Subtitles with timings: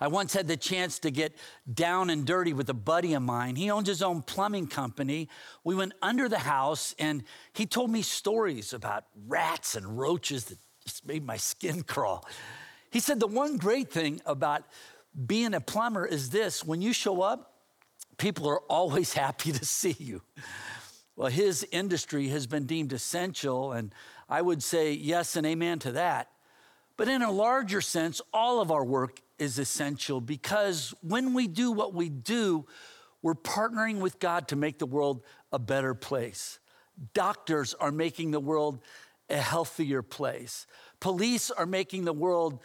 [0.00, 1.34] I once had the chance to get
[1.72, 3.56] down and dirty with a buddy of mine.
[3.56, 5.28] He owns his own plumbing company.
[5.64, 7.22] We went under the house and
[7.52, 12.26] he told me stories about rats and roaches that just made my skin crawl.
[12.90, 14.64] He said the one great thing about
[15.26, 17.54] being a plumber is this when you show up,
[18.18, 20.22] people are always happy to see you.
[21.16, 23.94] Well, his industry has been deemed essential, and
[24.28, 26.30] I would say yes and amen to that.
[26.98, 31.72] But in a larger sense, all of our work is essential because when we do
[31.72, 32.66] what we do,
[33.22, 36.58] we're partnering with God to make the world a better place.
[37.12, 38.80] Doctors are making the world
[39.28, 40.66] a healthier place.
[41.00, 42.60] Police are making the world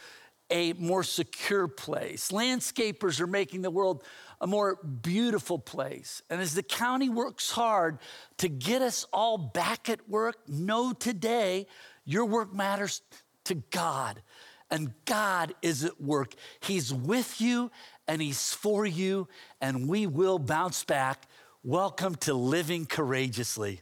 [0.51, 2.29] a more secure place.
[2.31, 4.03] Landscapers are making the world
[4.39, 6.21] a more beautiful place.
[6.29, 7.99] And as the county works hard
[8.37, 11.67] to get us all back at work, know today
[12.05, 13.01] your work matters
[13.45, 14.21] to God.
[14.71, 16.33] And God is at work.
[16.61, 17.69] He's with you
[18.07, 19.27] and He's for you,
[19.59, 21.27] and we will bounce back.
[21.63, 23.81] Welcome to Living Courageously.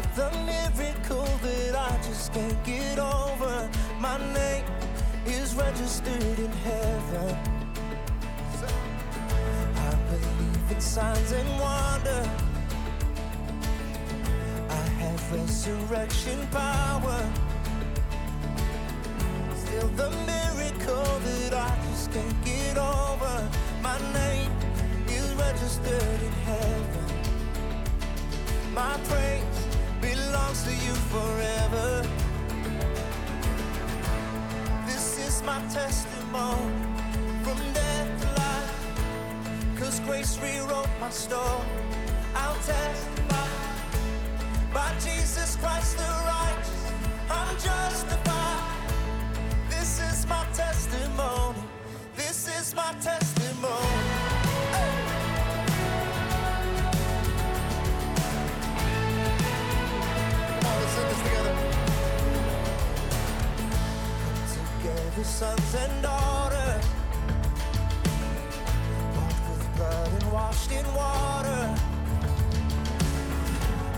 [0.00, 3.68] But the miracle that I just can't get over,
[3.98, 4.64] my name
[5.26, 7.36] is registered in heaven.
[9.76, 12.30] I believe in signs and wonder.
[14.70, 17.20] I have resurrection power.
[19.54, 23.50] Still the miracle that I just can't get over.
[23.82, 24.50] My name
[25.08, 27.04] is registered in heaven.
[28.72, 29.49] My praise
[30.50, 32.02] belongs to you forever.
[34.86, 36.72] This is my testimony
[37.42, 39.78] from death to life.
[39.78, 41.66] Cause grace rewrote my story.
[42.34, 43.48] I'll testify
[44.74, 46.92] by Jesus Christ the righteous.
[47.30, 48.39] I'm justified.
[65.20, 66.84] Together, sons and daughters,
[69.14, 71.74] bought with blood and washed in water.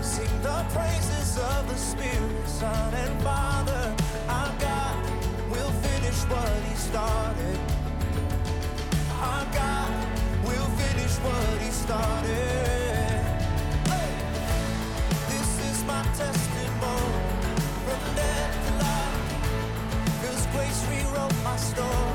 [0.01, 3.95] Sing the praises of the Spirit, Son, and Father.
[4.27, 5.05] Our God
[5.49, 7.59] will finish what He started.
[9.21, 9.91] Our God
[10.43, 12.52] will finish what He started.
[21.75, 22.12] Rewrote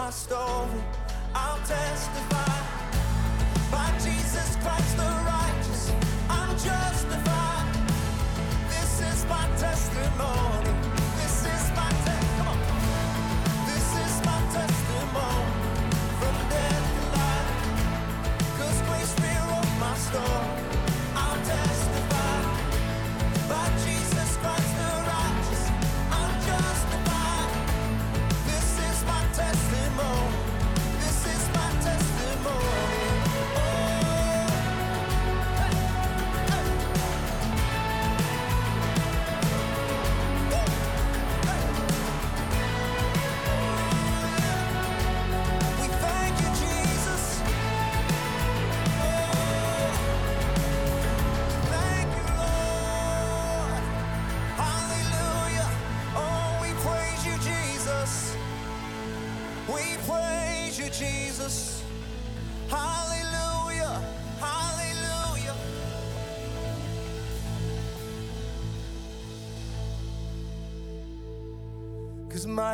[0.00, 0.82] my story.
[1.34, 2.56] I'll testify
[3.70, 5.19] by Jesus Christ the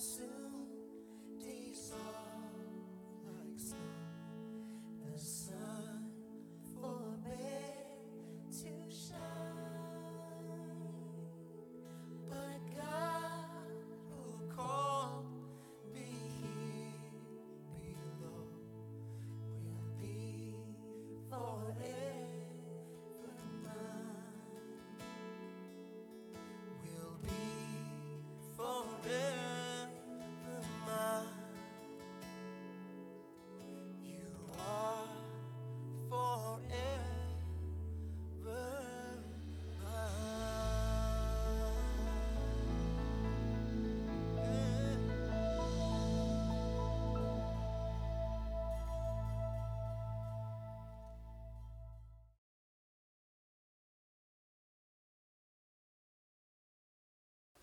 [0.00, 0.29] soon.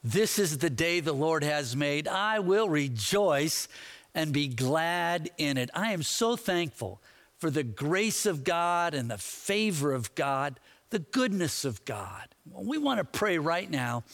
[0.10, 2.08] This is the day the Lord has made.
[2.08, 3.68] I will rejoice
[4.16, 5.70] and be glad in it.
[5.74, 7.02] I am so thankful
[7.40, 10.62] for the grace of God and the favor of God,
[10.92, 12.30] the goodness of God.
[12.50, 14.06] We want to pray right now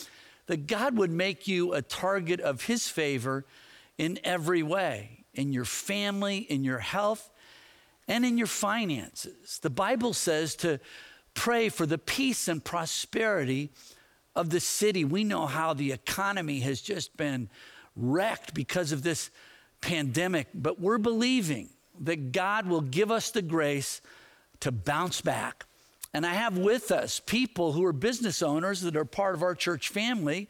[0.48, 3.46] that God would make you a target of His favor
[4.00, 7.30] in every way in your family, in your health,
[8.08, 9.60] and in your finances.
[9.60, 10.80] The Bible says to
[11.36, 13.70] pray for the peace and prosperity
[14.36, 15.06] of the city.
[15.06, 17.50] We know how the economy has just been
[17.96, 19.30] wrecked because of this
[19.82, 21.70] pandemic, but we're believing
[22.02, 24.02] that God will give us the grace
[24.62, 25.66] to bounce back.
[26.14, 29.56] And I have with us people who are business owners that are part of our
[29.56, 30.48] church family.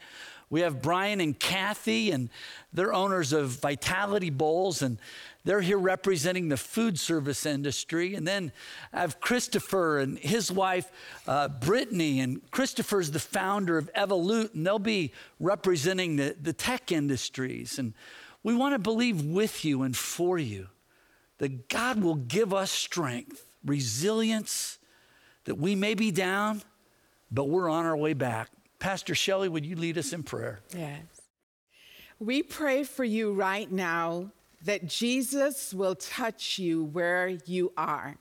[0.53, 2.29] We have Brian and Kathy, and
[2.71, 4.99] they're owners of Vitality Bowls, and
[5.43, 8.13] they're here representing the food service industry.
[8.13, 8.51] And then
[8.93, 10.91] I have Christopher and his wife,
[11.27, 12.19] uh, Brittany.
[12.19, 17.79] And Christopher's the founder of Evolute, and they'll be representing the, the tech industries.
[17.79, 17.95] And
[18.43, 20.67] we want to believe with you and for you
[21.39, 24.77] that God will give us strength, resilience,
[25.45, 26.61] that we may be down,
[27.31, 28.51] but we're on our way back.
[28.83, 30.59] Pastor Shelley, would you lead us in prayer?
[30.75, 31.05] Yes.
[32.19, 34.29] We pray for you right now
[34.65, 38.17] that Jesus will touch you where you are.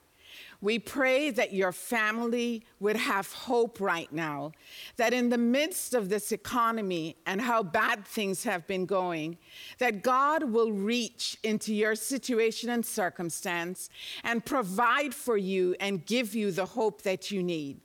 [0.61, 4.53] We pray that your family would have hope right now,
[4.99, 9.39] that in the midst of this economy and how bad things have been going,
[9.79, 13.91] that God will reach into your situation and circumstance
[14.23, 17.81] and provide for you and give you the hope that you need.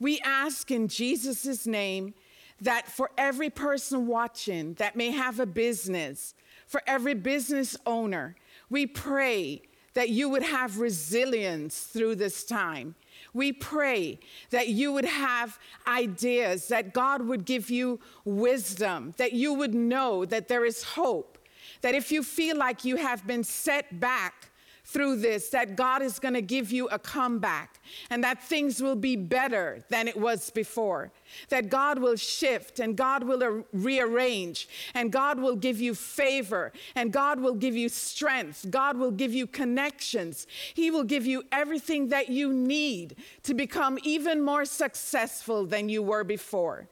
[0.00, 2.14] We ask in Jesus' name
[2.60, 6.34] that for every person watching that may have a business,
[6.66, 8.36] for every business owner.
[8.68, 9.62] We pray
[9.94, 12.94] that you would have resilience through this time.
[13.32, 19.54] We pray that you would have ideas, that God would give you wisdom, that you
[19.54, 21.38] would know that there is hope,
[21.80, 24.47] that if you feel like you have been set back,
[24.88, 27.78] through this that God is going to give you a comeback
[28.08, 31.12] and that things will be better than it was before.
[31.50, 37.12] That God will shift and God will rearrange and God will give you favor and
[37.12, 38.66] God will give you strength.
[38.70, 40.46] God will give you connections.
[40.72, 46.02] He will give you everything that you need to become even more successful than you
[46.02, 46.88] were before.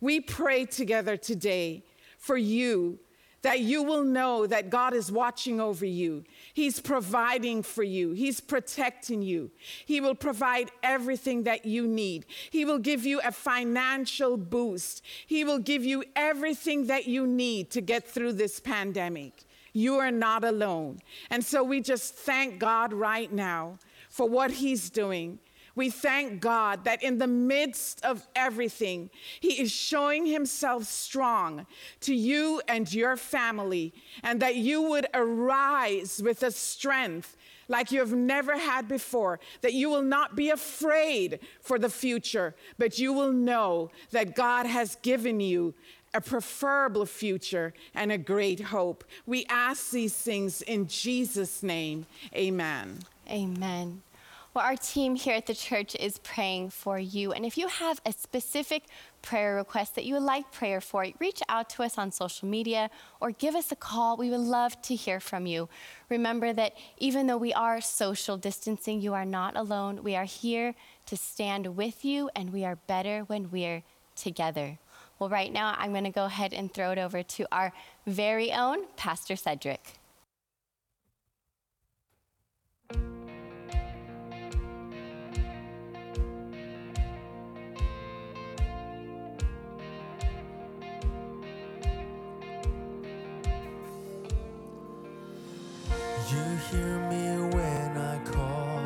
[0.00, 1.82] We pray together today
[2.16, 3.00] for you
[3.42, 6.24] that you will know that God is watching over you.
[6.60, 9.50] He's providing for you, He's protecting you.
[9.86, 12.26] He will provide everything that you need.
[12.50, 15.02] He will give you a financial boost.
[15.26, 19.44] He will give you everything that you need to get through this pandemic.
[19.72, 20.98] You are not alone.
[21.30, 23.78] And so we just thank God right now
[24.10, 25.38] for what He's doing.
[25.80, 29.08] We thank God that in the midst of everything,
[29.40, 31.66] He is showing Himself strong
[32.00, 37.34] to you and your family, and that you would arise with a strength
[37.68, 42.54] like you have never had before, that you will not be afraid for the future,
[42.76, 45.72] but you will know that God has given you
[46.12, 49.02] a preferable future and a great hope.
[49.24, 52.04] We ask these things in Jesus' name.
[52.34, 52.98] Amen.
[53.30, 54.02] Amen.
[54.52, 57.30] Well, our team here at the church is praying for you.
[57.30, 58.82] And if you have a specific
[59.22, 62.90] prayer request that you would like prayer for, reach out to us on social media
[63.20, 64.16] or give us a call.
[64.16, 65.68] We would love to hear from you.
[66.08, 70.02] Remember that even though we are social distancing, you are not alone.
[70.02, 70.74] We are here
[71.06, 73.84] to stand with you, and we are better when we're
[74.16, 74.78] together.
[75.20, 77.72] Well, right now, I'm going to go ahead and throw it over to our
[78.04, 79.99] very own Pastor Cedric.
[96.70, 98.80] Hear me when I call.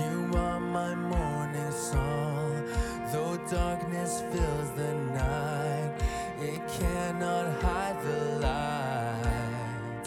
[0.00, 2.64] You are my morning song.
[3.12, 5.92] Though darkness fills the night,
[6.40, 10.06] it cannot hide the light.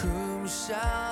[0.00, 1.03] Whom shall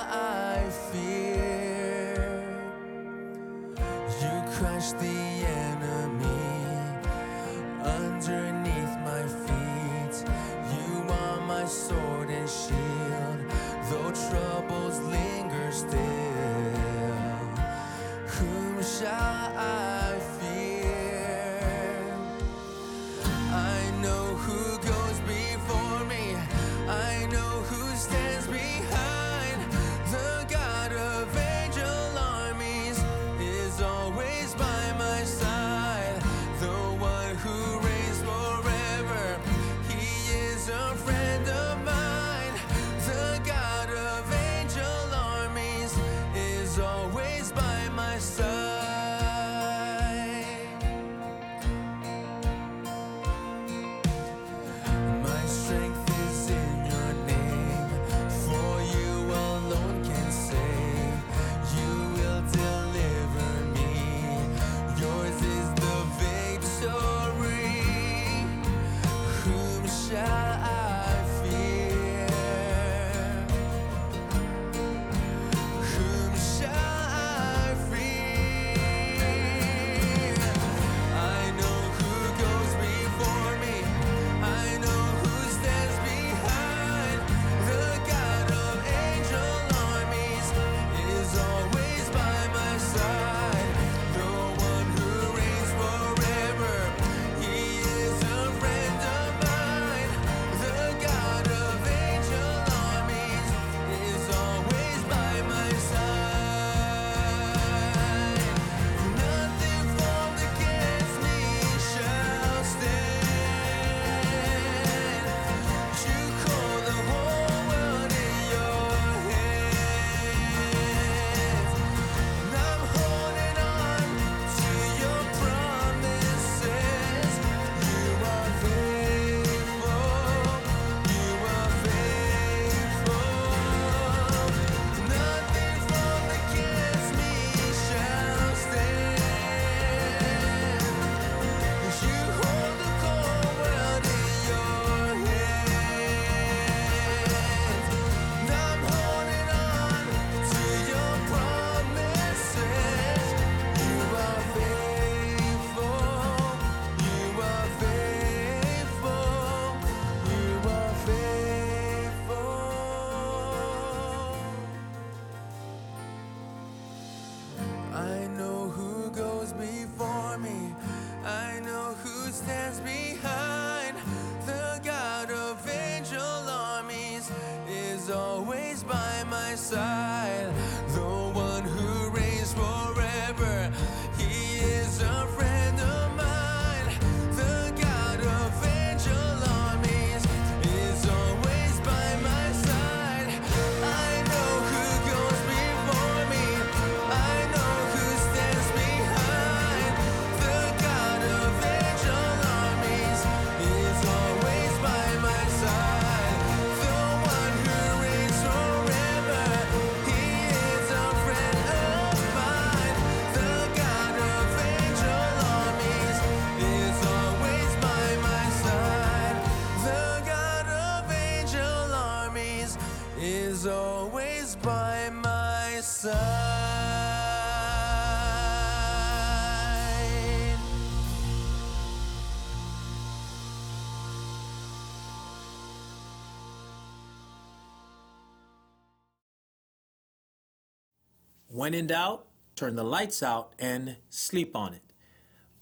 [241.63, 242.25] When in doubt,
[242.57, 244.81] turn the lights out and sleep on it.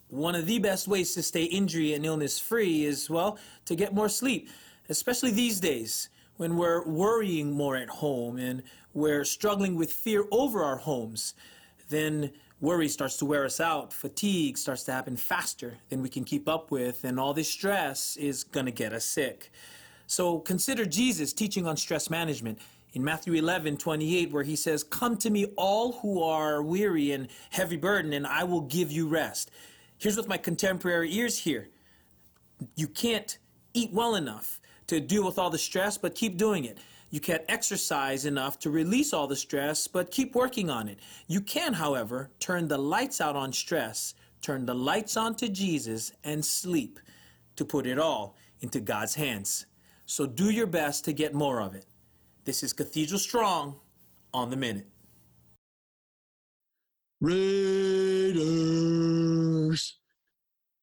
[0.08, 3.94] One of the best ways to stay injury and illness free is, well, to get
[3.94, 4.50] more sleep,
[4.90, 8.64] especially these days when we're worrying more at home and
[8.96, 11.36] we're struggling with fear over our homes.
[11.90, 16.24] Then worry starts to wear us out, fatigue starts to happen faster than we can
[16.24, 19.52] keep up with, and all this stress is going to get us sick.
[20.08, 22.58] So consider Jesus teaching on stress management
[22.94, 27.28] in Matthew 11, 28, where he says, Come to me, all who are weary and
[27.52, 29.52] heavy burden, and I will give you rest.
[29.98, 31.70] Here's what my contemporary ears hear
[32.76, 33.38] you can't
[33.74, 36.78] eat well enough to deal with all the stress, but keep doing it.
[37.10, 41.00] You can't exercise enough to release all the stress, but keep working on it.
[41.28, 46.14] You can, however, turn the lights out on stress, turn the lights on to Jesus,
[46.24, 47.00] and sleep
[47.58, 49.66] to put it all into God's hands.
[50.06, 51.86] So do your best to get more of it.
[52.44, 53.76] This is Cathedral Strong
[54.34, 54.88] on the Minute.
[57.22, 58.40] Raiders.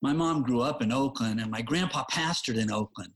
[0.01, 3.12] My mom grew up in Oakland and my grandpa pastored in Oakland.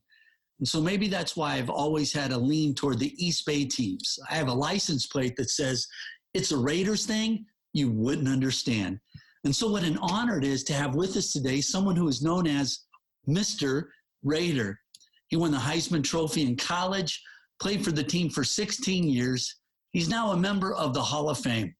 [0.59, 4.19] And so maybe that's why I've always had a lean toward the East Bay teams.
[4.29, 5.87] I have a license plate that says
[6.33, 8.99] it's a Raiders thing you wouldn't understand.
[9.45, 12.21] And so, what an honor it is to have with us today someone who is
[12.21, 12.81] known as
[13.27, 13.85] Mr.
[14.21, 14.77] Raider.
[15.27, 17.21] He won the Heisman Trophy in college,
[17.61, 19.55] played for the team for 16 years.
[19.91, 21.73] He's now a member of the Hall of Fame.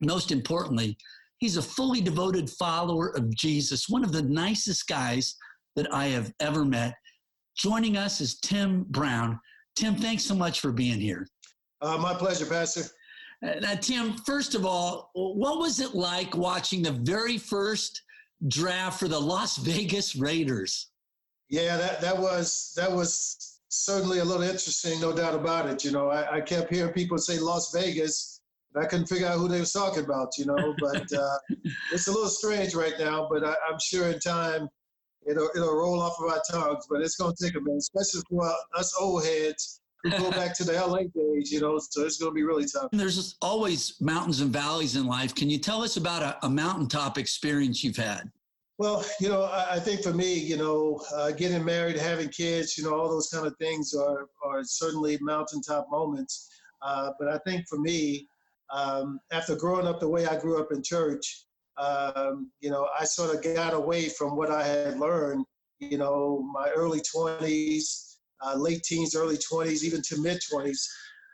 [0.00, 0.96] Most importantly,
[1.38, 5.36] he's a fully devoted follower of Jesus, one of the nicest guys
[5.76, 6.94] that I have ever met.
[7.56, 9.38] Joining us is Tim Brown.
[9.76, 11.26] Tim, thanks so much for being here.
[11.80, 12.82] Uh, my pleasure, Pastor.
[13.44, 18.02] Uh, now, Tim, first of all, what was it like watching the very first
[18.48, 20.90] draft for the Las Vegas Raiders?
[21.50, 25.84] Yeah, that, that was that was certainly a little interesting, no doubt about it.
[25.84, 28.40] You know, I, I kept hearing people say Las Vegas,
[28.74, 30.38] and I couldn't figure out who they was talking about.
[30.38, 31.38] You know, but uh,
[31.92, 33.28] it's a little strange right now.
[33.30, 34.68] But I, I'm sure in time
[35.26, 38.50] it'll it'll roll off of our tongues, but it's gonna take a minute, especially for
[38.76, 41.78] us old heads who go back to the LA days, you know.
[41.78, 42.88] So it's gonna be really tough.
[42.92, 45.34] There's always mountains and valleys in life.
[45.34, 48.30] Can you tell us about a, a mountaintop experience you've had?
[48.78, 52.76] Well, you know, I, I think for me, you know, uh, getting married, having kids,
[52.76, 56.50] you know, all those kind of things are are certainly mountaintop moments.
[56.82, 58.28] Uh, but I think for me,
[58.72, 61.44] um, after growing up the way I grew up in church,
[61.76, 65.44] um, you know, I sort of got away from what I had learned,
[65.78, 70.86] you know, my early 20s, uh, late teens, early 20s, even to mid 20s.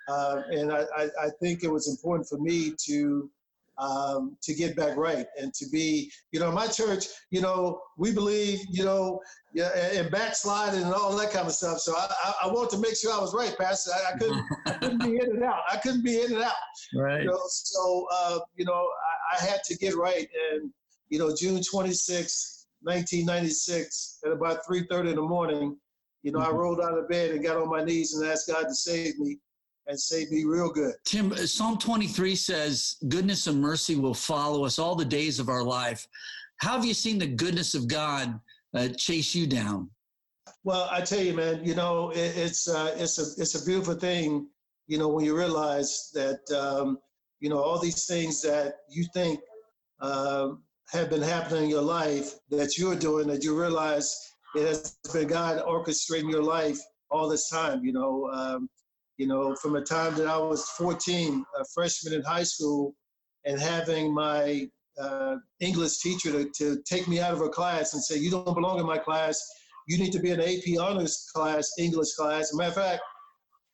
[0.09, 3.31] Uh, and I, I, I, think it was important for me to
[3.81, 8.12] um, to get back right and to be, you know, my church, you know, we
[8.12, 9.21] believe, you know,
[9.55, 11.79] yeah, in backsliding and all that kind of stuff.
[11.79, 13.90] So I, I, I want to make sure I was right, Pastor.
[13.93, 15.62] I, I couldn't, I couldn't be in and out.
[15.69, 16.53] I couldn't be in and out.
[16.95, 17.23] Right.
[17.23, 18.87] You know, so uh, you know,
[19.33, 20.71] I, I, had to get right, and
[21.09, 25.77] you know, June 26, 1996, at about 3:30 in the morning,
[26.23, 26.55] you know, mm-hmm.
[26.55, 29.19] I rolled out of bed and got on my knees and asked God to save
[29.19, 29.38] me
[29.90, 30.94] and save me real good.
[31.05, 35.64] Tim, Psalm 23 says, Goodness and mercy will follow us all the days of our
[35.64, 36.07] life.
[36.59, 38.38] How have you seen the goodness of God
[38.74, 39.90] uh, chase you down?
[40.62, 43.94] Well, I tell you, man, you know, it, it's uh, it's a it's a beautiful
[43.94, 44.46] thing,
[44.87, 46.98] you know, when you realize that um,
[47.40, 49.40] you know all these things that you think
[50.00, 50.50] uh,
[50.92, 54.14] have been happening in your life that you're doing, that you realize
[54.55, 56.79] it has been God orchestrating your life
[57.11, 57.83] all this time.
[57.83, 58.68] You know, um,
[59.21, 62.95] you know, from the time that I was 14, a freshman in high school,
[63.45, 64.67] and having my
[64.99, 68.55] uh, English teacher to, to take me out of her class and say, You don't
[68.55, 69.39] belong in my class.
[69.89, 72.55] You need to be in AP honors class, English class.
[72.55, 73.03] Matter of fact,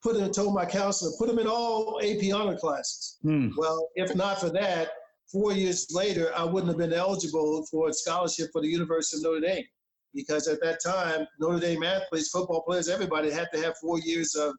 [0.03, 3.19] put in, told my counselor, put him in all AP honor classes.
[3.23, 3.51] Hmm.
[3.57, 4.89] Well, if not for that,
[5.31, 9.23] four years later, I wouldn't have been eligible for a scholarship for the University of
[9.23, 9.65] Notre Dame
[10.13, 14.35] because at that time, Notre Dame athletes, football players, everybody had to have four years
[14.35, 14.57] of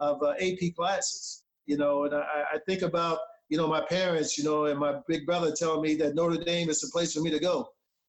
[0.00, 1.44] of uh, AP classes.
[1.66, 5.00] You know, and I, I think about you know my parents, you know, and my
[5.06, 7.68] big brother telling me that Notre Dame is the place for me to go.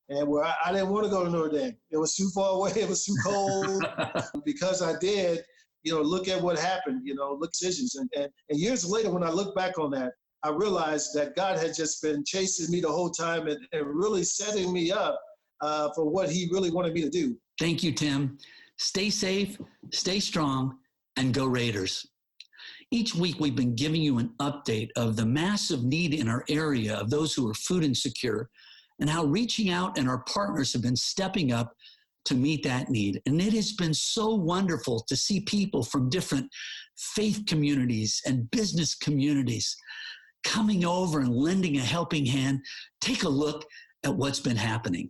[0.09, 2.55] And where I, I didn't want to go to Notre Dame, it was too far
[2.55, 2.71] away.
[2.75, 3.85] It was too cold.
[4.45, 5.43] because I did,
[5.83, 7.01] you know, look at what happened.
[7.05, 7.95] You know, look decisions.
[7.95, 11.59] And, and and years later, when I look back on that, I realized that God
[11.59, 15.19] had just been chasing me the whole time and, and really setting me up
[15.61, 17.37] uh, for what He really wanted me to do.
[17.59, 18.37] Thank you, Tim.
[18.77, 19.59] Stay safe,
[19.91, 20.77] stay strong,
[21.19, 22.07] and go Raiders.
[22.91, 26.95] Each week, we've been giving you an update of the massive need in our area
[26.95, 28.49] of those who are food insecure
[28.99, 31.73] and how reaching out and our partners have been stepping up
[32.25, 33.21] to meet that need.
[33.25, 36.49] And it has been so wonderful to see people from different
[36.97, 39.75] faith communities and business communities
[40.43, 42.61] coming over and lending a helping hand,
[43.01, 43.65] take a look
[44.05, 45.09] at what's been happening.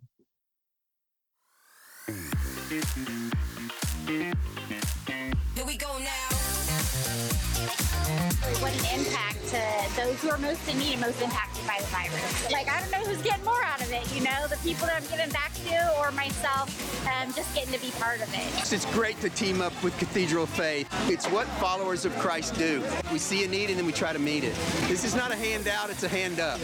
[8.61, 9.61] What an impact to
[9.95, 12.51] those who are most in need and most impacted by the virus.
[12.51, 15.01] Like, I don't know who's getting more out of it, you know, the people that
[15.01, 16.69] I'm giving back to or myself
[17.07, 18.73] um, just getting to be part of it.
[18.73, 20.87] It's great to team up with Cathedral Faith.
[21.09, 22.83] It's what followers of Christ do.
[23.13, 24.55] We see a need and then we try to meet it.
[24.87, 26.59] This is not a handout, it's a hand up.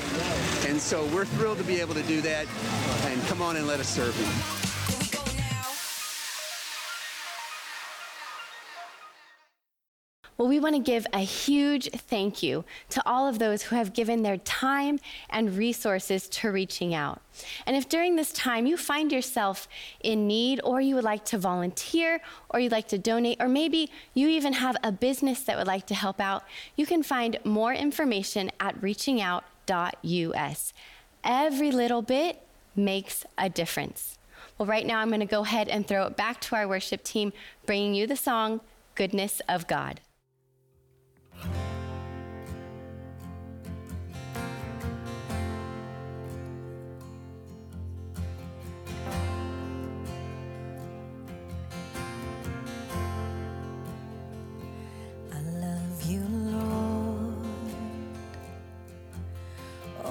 [0.67, 2.45] And so we're thrilled to be able to do that.
[3.05, 4.64] And come on and let us serve you.
[10.38, 13.93] Well, we want to give a huge thank you to all of those who have
[13.93, 17.21] given their time and resources to reaching out.
[17.65, 19.69] And if during this time you find yourself
[20.02, 22.19] in need, or you would like to volunteer,
[22.50, 25.86] or you'd like to donate, or maybe you even have a business that would like
[25.88, 26.43] to help out,
[26.76, 30.74] you can find more information at reachingout.us.
[31.24, 32.41] Every little bit
[32.76, 34.17] makes a difference.
[34.58, 37.04] Well, right now I'm going to go ahead and throw it back to our worship
[37.04, 37.32] team,
[37.65, 38.60] bringing you the song,
[38.95, 40.02] Goodness of God.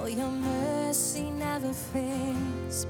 [0.05, 2.85] Oh, your mercy never fails.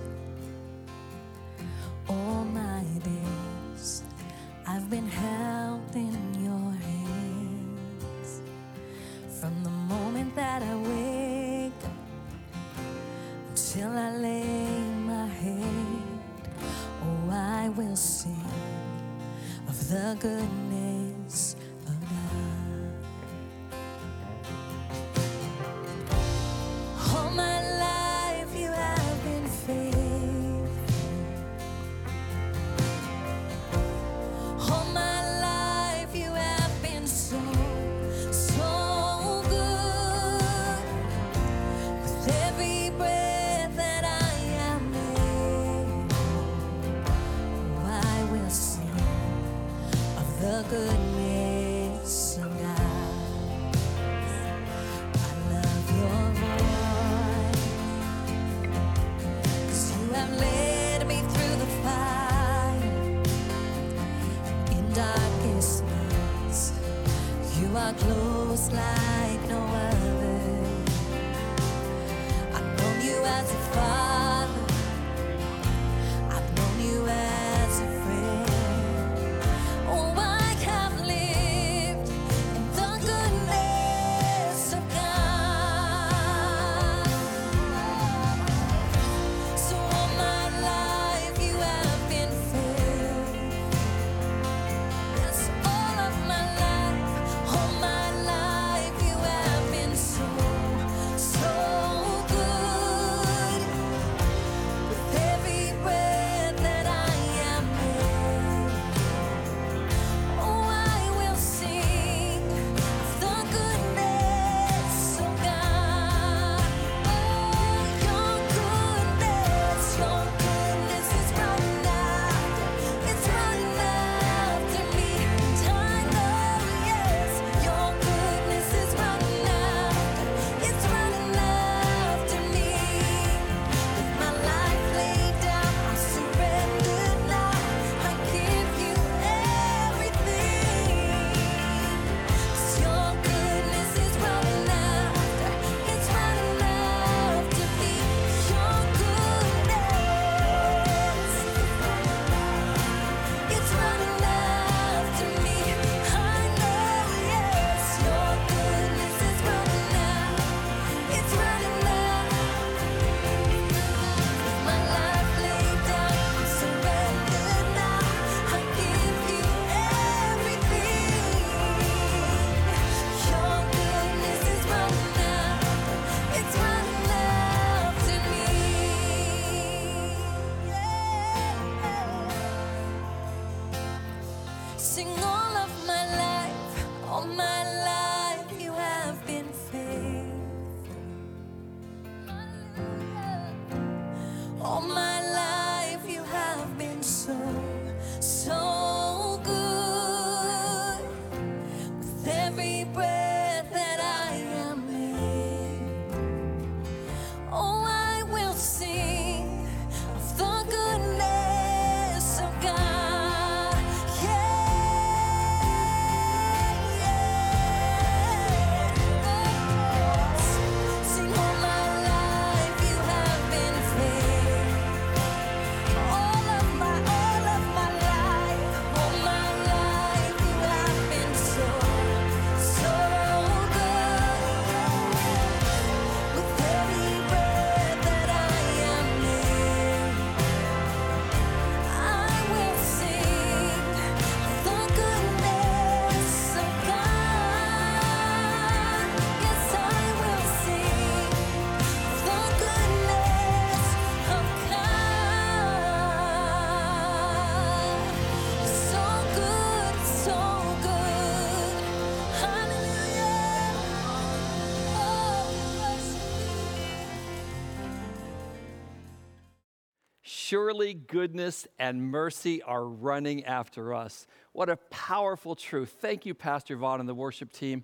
[270.47, 274.27] Surely goodness and mercy are running after us.
[274.51, 275.95] What a powerful truth.
[275.99, 277.83] Thank you, Pastor Vaughn and the worship team.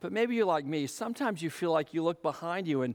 [0.00, 0.88] But maybe you're like me.
[0.88, 2.94] Sometimes you feel like you look behind you and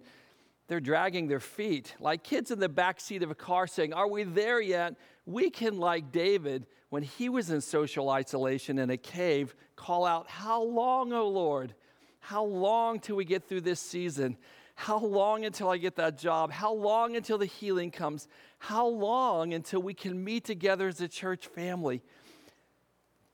[0.67, 4.07] they're dragging their feet, like kids in the back seat of a car saying, Are
[4.07, 4.93] we there yet?
[5.25, 10.29] We can, like David, when he was in social isolation in a cave, call out,
[10.29, 11.73] How long, O Lord?
[12.19, 14.37] How long till we get through this season?
[14.81, 16.51] How long until I get that job?
[16.51, 18.27] How long until the healing comes?
[18.57, 22.01] How long until we can meet together as a church family?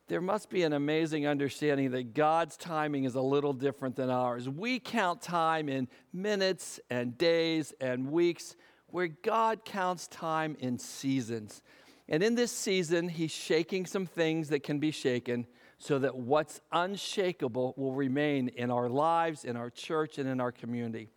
[0.07, 4.47] there must be an amazing understanding that God's timing is a little different than ours.
[4.47, 8.55] We count time in minutes and days and weeks,
[8.88, 11.62] where God counts time in seasons.
[12.07, 15.45] And in this season, He's shaking some things that can be shaken
[15.77, 20.53] so that what's unshakable will remain in our lives, in our church, and in our
[20.53, 21.10] community.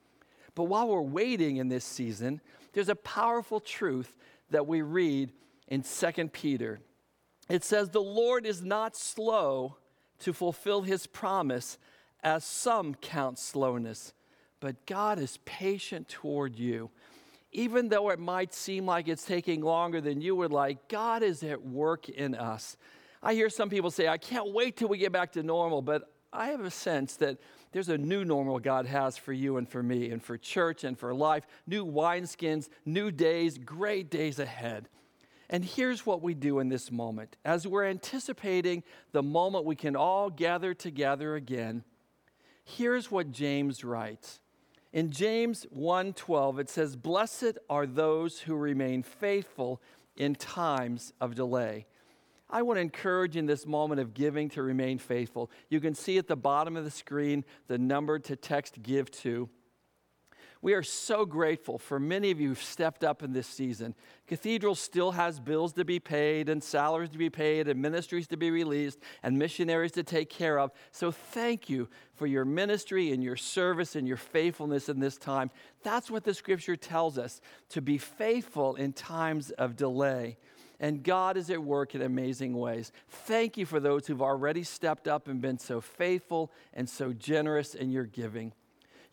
[0.55, 2.41] But while we're waiting in this season,
[2.73, 4.15] there's a powerful truth
[4.51, 5.33] that we read
[5.69, 6.81] in 2 Peter
[7.51, 9.77] it says, The Lord is not slow
[10.21, 11.77] to fulfill his promise,
[12.23, 14.13] as some count slowness,
[14.61, 16.91] but God is patient toward you.
[17.51, 21.43] Even though it might seem like it's taking longer than you would like, God is
[21.43, 22.77] at work in us.
[23.23, 26.13] I hear some people say, I can't wait till we get back to normal, but
[26.33, 27.39] I have a sense that
[27.73, 30.99] there's a new normal God has for you and for me and for church and
[30.99, 34.89] for life, new wineskins, new days, great days ahead.
[35.49, 37.37] And here's what we do in this moment.
[37.45, 41.83] As we're anticipating the moment we can all gather together again,
[42.65, 44.41] here's what James writes.
[44.93, 49.81] In James 1:12 it says, "Blessed are those who remain faithful
[50.17, 51.87] in times of delay."
[52.51, 55.51] I want to encourage in this moment of giving to remain faithful.
[55.69, 59.49] You can see at the bottom of the screen the number to text give to.
[60.63, 63.95] We are so grateful for many of you who've stepped up in this season.
[64.27, 68.37] Cathedral still has bills to be paid, and salaries to be paid, and ministries to
[68.37, 70.71] be released, and missionaries to take care of.
[70.93, 75.51] So thank you for your ministry and your service and your faithfulness in this time.
[75.83, 80.37] That's what the scripture tells us to be faithful in times of delay.
[80.81, 82.91] And God is at work in amazing ways.
[83.09, 87.75] Thank you for those who've already stepped up and been so faithful and so generous
[87.75, 88.55] in your giving.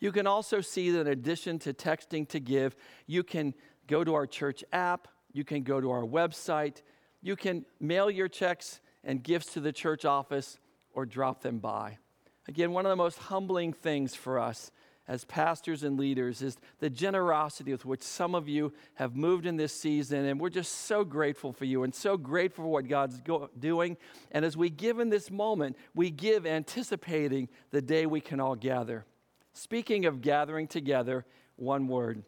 [0.00, 2.74] You can also see that in addition to texting to give,
[3.06, 3.52] you can
[3.86, 6.82] go to our church app, you can go to our website,
[7.20, 10.58] you can mail your checks and gifts to the church office
[10.94, 11.98] or drop them by.
[12.46, 14.70] Again, one of the most humbling things for us
[15.08, 19.56] as pastors and leaders is the generosity with which some of you have moved in
[19.56, 20.26] this season.
[20.26, 23.96] And we're just so grateful for you and so grateful for what God's go- doing.
[24.30, 28.54] And as we give in this moment, we give anticipating the day we can all
[28.54, 29.06] gather.
[29.54, 31.24] Speaking of gathering together,
[31.56, 32.22] one word.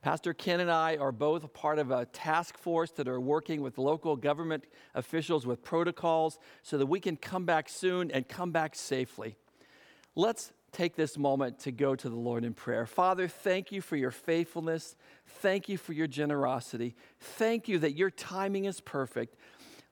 [0.00, 3.76] Pastor Ken and I are both part of a task force that are working with
[3.76, 8.76] local government officials with protocols so that we can come back soon and come back
[8.76, 9.36] safely.
[10.14, 12.84] Let's take this moment to go to the Lord in prayer.
[12.84, 14.94] Father, thank you for your faithfulness.
[15.26, 16.94] Thank you for your generosity.
[17.18, 19.36] Thank you that your timing is perfect.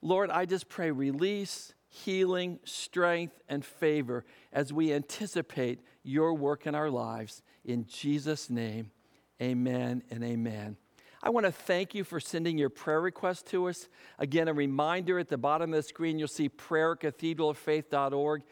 [0.03, 6.75] Lord, I just pray release, healing, strength, and favor as we anticipate your work in
[6.75, 7.41] our lives.
[7.63, 8.91] In Jesus' name,
[9.41, 10.77] amen and amen.
[11.23, 13.89] I want to thank you for sending your prayer requests to us.
[14.19, 18.43] Again, a reminder at the bottom of the screen, you'll see prayercathedralfaith.org.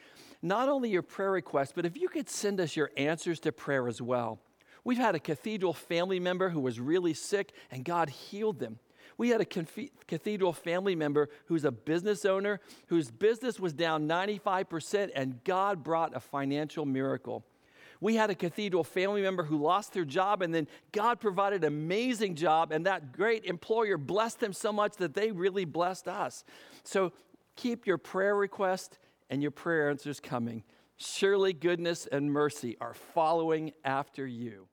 [0.44, 3.88] Not only your prayer requests, but if you could send us your answers to prayer
[3.88, 4.40] as well.
[4.84, 8.78] We've had a cathedral family member who was really sick and God healed them.
[9.18, 15.12] We had a cathedral family member who's a business owner whose business was down 95%,
[15.16, 17.46] and God brought a financial miracle.
[18.02, 21.68] We had a cathedral family member who lost their job, and then God provided an
[21.68, 26.44] amazing job, and that great employer blessed them so much that they really blessed us.
[26.84, 27.14] So
[27.56, 28.98] keep your prayer request
[29.30, 30.64] and your prayer answers coming.
[30.98, 34.68] Surely goodness and mercy are following after you.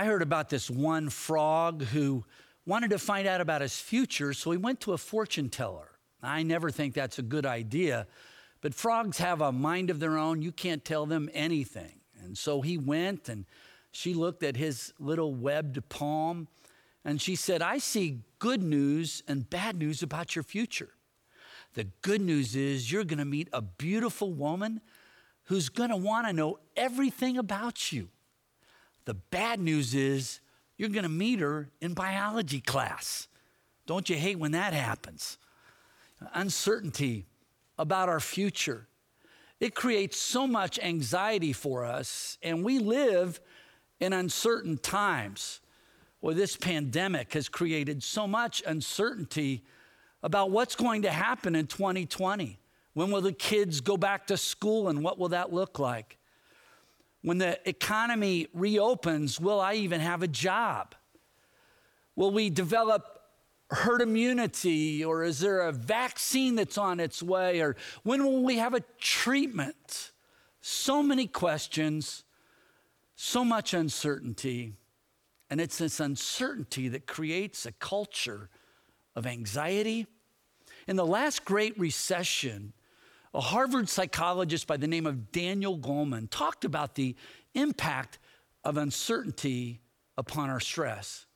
[0.00, 2.24] I heard about this one frog who
[2.64, 5.90] wanted to find out about his future, so he went to a fortune teller.
[6.22, 8.06] I never think that's a good idea,
[8.62, 10.40] but frogs have a mind of their own.
[10.40, 12.00] You can't tell them anything.
[12.24, 13.44] And so he went and
[13.92, 16.48] She looked at his little webbed palm
[17.04, 20.90] and she said, I see good news and bad news about your future.
[21.74, 24.80] The good news is you're going to meet a beautiful woman
[25.44, 28.08] who's going to want to know everything about you.
[29.04, 30.40] The bad news is
[30.76, 33.28] you're going to meet her in biology class.
[33.86, 35.38] Don't you hate when that happens?
[36.34, 37.26] Uncertainty
[37.78, 38.86] about our future.
[39.58, 43.40] It creates so much anxiety for us, and we live
[44.00, 45.60] in uncertain times.
[46.22, 49.64] Well, this pandemic has created so much uncertainty
[50.22, 52.58] about what's going to happen in 2020.
[52.92, 56.18] When will the kids go back to school and what will that look like?
[57.22, 60.94] When the economy reopens, will I even have a job?
[62.16, 63.20] Will we develop
[63.70, 68.56] herd immunity or is there a vaccine that's on its way or when will we
[68.56, 70.12] have a treatment?
[70.60, 72.24] So many questions,
[73.14, 74.74] so much uncertainty.
[75.50, 78.48] And it's this uncertainty that creates a culture
[79.14, 80.06] of anxiety.
[80.86, 82.72] In the last great recession,
[83.32, 87.14] a Harvard psychologist by the name of Daniel Goleman talked about the
[87.54, 88.18] impact
[88.64, 89.80] of uncertainty
[90.18, 91.26] upon our stress.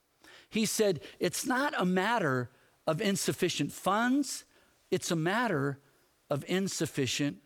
[0.50, 2.50] He said, It's not a matter
[2.86, 4.44] of insufficient funds,
[4.90, 5.78] it's a matter
[6.30, 7.38] of insufficient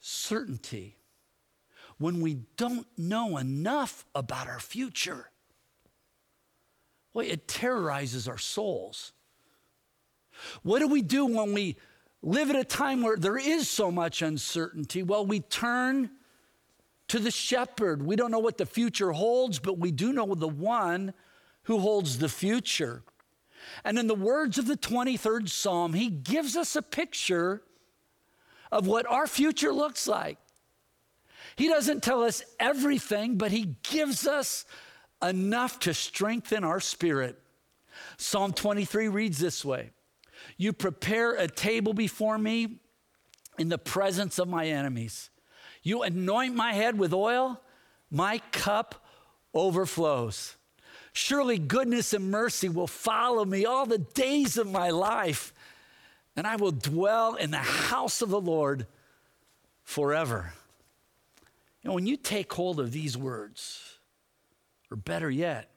[0.00, 0.96] certainty.
[1.98, 5.30] When we don't know enough about our future,
[7.12, 9.12] well, it terrorizes our souls.
[10.62, 11.76] What do we do when we
[12.24, 15.02] live at a time where there is so much uncertainty?
[15.02, 16.10] Well, we turn
[17.08, 18.04] to the shepherd.
[18.04, 21.12] We don't know what the future holds, but we do know the one
[21.64, 23.02] who holds the future.
[23.84, 27.62] And in the words of the 23rd Psalm, he gives us a picture
[28.72, 30.38] of what our future looks like.
[31.56, 34.64] He doesn't tell us everything, but he gives us
[35.22, 37.38] enough to strengthen our spirit.
[38.16, 39.90] Psalm 23 reads this way
[40.56, 42.80] You prepare a table before me
[43.58, 45.30] in the presence of my enemies.
[45.82, 47.60] You anoint my head with oil,
[48.10, 49.04] my cup
[49.52, 50.56] overflows.
[51.12, 55.52] Surely goodness and mercy will follow me all the days of my life,
[56.36, 58.86] and I will dwell in the house of the Lord
[59.84, 60.52] forever.
[61.82, 63.98] You know, when you take hold of these words,
[64.90, 65.70] or better yet,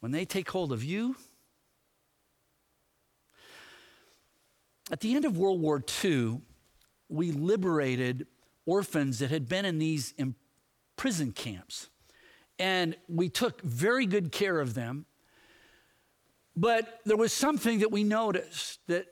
[0.00, 1.16] when they take hold of you,
[4.90, 6.40] at the end of World War II,
[7.08, 8.26] we liberated
[8.66, 10.14] orphans that had been in these
[10.96, 11.88] prison camps.
[12.58, 15.06] And we took very good care of them.
[16.56, 19.06] But there was something that we noticed that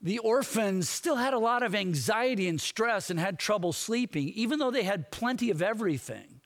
[0.00, 4.58] the orphans still had a lot of anxiety and stress and had trouble sleeping, even
[4.58, 6.40] though they had plenty of everything.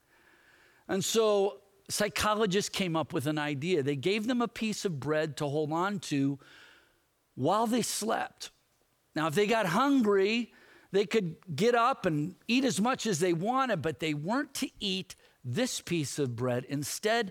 [0.87, 3.83] And so psychologists came up with an idea.
[3.83, 6.39] They gave them a piece of bread to hold on to
[7.39, 8.51] while they slept.
[9.15, 10.53] Now, if they got hungry,
[10.91, 14.69] they could get up and eat as much as they wanted, but they weren't to
[14.81, 15.15] eat
[15.45, 16.67] this piece of bread.
[16.69, 17.31] Instead,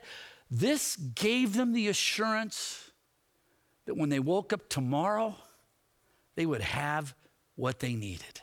[0.50, 2.92] this gave them the assurance
[3.86, 5.36] that when they woke up tomorrow,
[6.36, 7.14] they would have
[7.56, 8.42] what they needed.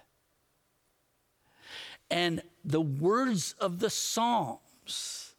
[2.10, 5.34] And the words of the Psalms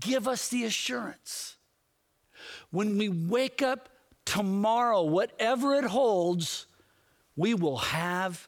[0.00, 1.56] give us the assurance.
[2.70, 3.90] When we wake up
[4.28, 6.66] tomorrow, whatever it holds,
[7.34, 8.46] we will have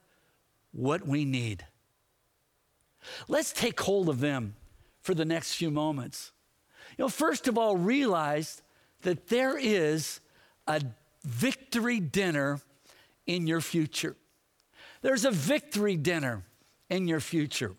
[0.72, 1.64] what we need.
[3.28, 4.56] Let's take hold of them
[5.00, 6.32] for the next few moments.
[6.98, 8.60] You know, first of all, realize
[9.02, 10.20] that there is
[10.66, 10.82] a
[11.24, 12.60] victory dinner
[13.26, 14.16] in your future.
[15.00, 16.44] There's a victory dinner
[16.90, 17.74] in your future.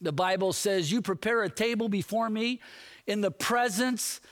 [0.00, 2.60] The Bible says, You prepare a table before me
[3.06, 4.22] in the presence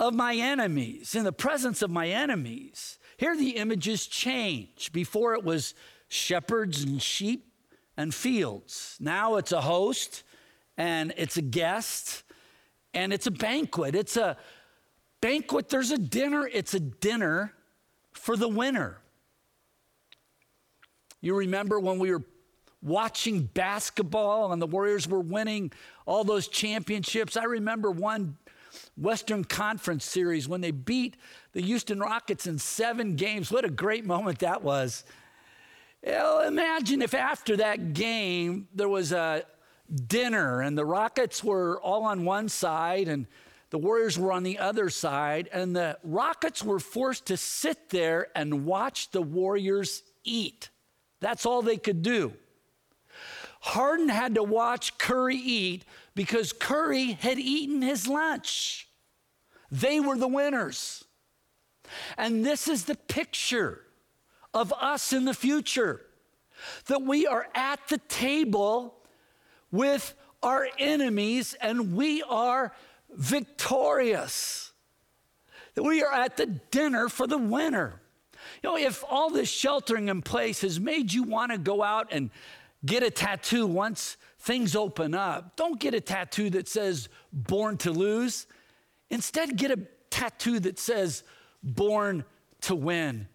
[0.00, 1.14] of my enemies.
[1.14, 2.98] In the presence of my enemies.
[3.18, 4.90] Here the images change.
[4.92, 5.74] Before it was
[6.08, 7.52] shepherds and sheep
[7.96, 8.96] and fields.
[8.98, 10.24] Now it's a host
[10.78, 12.24] and it's a guest
[12.94, 13.94] and it's a banquet.
[13.94, 14.38] It's a
[15.20, 17.52] banquet, there's a dinner, it's a dinner
[18.12, 18.98] for the winner.
[21.20, 22.24] You remember when we were
[22.82, 25.70] watching basketball and the Warriors were winning
[26.06, 27.36] all those championships?
[27.36, 28.38] I remember one
[29.00, 31.16] Western Conference series when they beat
[31.52, 33.50] the Houston Rockets in seven games.
[33.50, 35.04] What a great moment that was.
[36.04, 39.44] Well, imagine if after that game there was a
[40.06, 43.26] dinner and the Rockets were all on one side and
[43.70, 48.26] the Warriors were on the other side, and the Rockets were forced to sit there
[48.34, 50.70] and watch the Warriors eat.
[51.20, 52.32] That's all they could do.
[53.60, 55.84] Harden had to watch Curry eat
[56.16, 58.88] because Curry had eaten his lunch.
[59.70, 61.04] They were the winners.
[62.16, 63.82] And this is the picture
[64.52, 66.02] of us in the future
[66.86, 68.94] that we are at the table
[69.70, 72.72] with our enemies and we are
[73.10, 74.72] victorious.
[75.74, 78.00] That we are at the dinner for the winner.
[78.62, 82.08] You know, if all this sheltering in place has made you want to go out
[82.10, 82.30] and
[82.84, 87.92] get a tattoo once things open up, don't get a tattoo that says born to
[87.92, 88.46] lose.
[89.10, 89.80] Instead, get a
[90.10, 91.22] tattoo that says
[91.62, 92.24] born
[92.62, 93.28] to win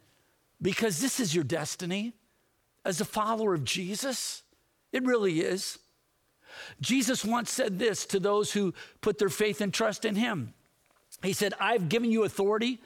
[0.61, 2.13] because this is your destiny
[2.83, 4.43] as a follower of Jesus.
[4.91, 5.79] It really is.
[6.79, 10.53] Jesus once said this to those who put their faith and trust in him.
[11.21, 12.79] He said, I've given you authority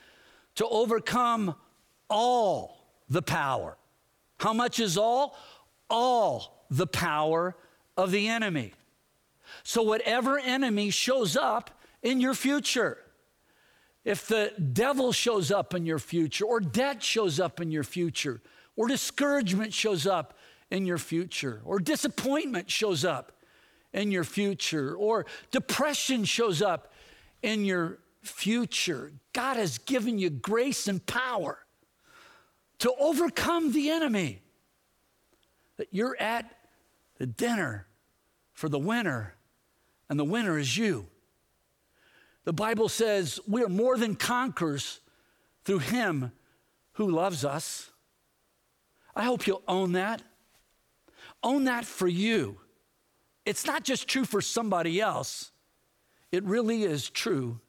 [0.56, 1.54] to overcome
[2.08, 3.76] all the power.
[4.38, 5.36] How much is all?
[5.88, 7.56] All the power
[7.96, 8.72] of the enemy.
[9.62, 11.70] So, whatever enemy shows up
[12.02, 12.98] in your future,
[14.04, 18.40] if the devil shows up in your future, or debt shows up in your future,
[18.76, 20.38] or discouragement shows up
[20.70, 23.32] in your future, or disappointment shows up
[23.92, 26.92] in your future, or depression shows up
[27.42, 31.58] in your future, God has given you grace and power
[32.78, 34.42] to overcome the enemy.
[35.76, 36.50] That you're at
[37.16, 37.86] the dinner
[38.52, 39.34] for the winner,
[40.08, 41.06] and the winner is you.
[42.44, 45.00] The Bible says we are more than conquerors
[45.64, 46.32] through him
[46.92, 47.90] who loves us.
[49.14, 50.22] I hope you'll own that.
[51.42, 52.58] Own that for you.
[53.44, 55.50] It's not just true for somebody else,
[56.30, 57.60] it really is true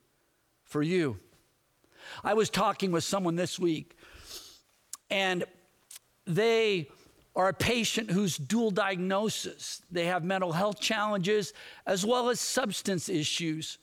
[0.63, 1.17] for you.
[2.23, 3.95] I was talking with someone this week,
[5.09, 5.43] and
[6.25, 6.89] they
[7.35, 9.81] are a patient who's dual diagnosis.
[9.89, 11.53] They have mental health challenges
[11.85, 13.77] as well as substance issues.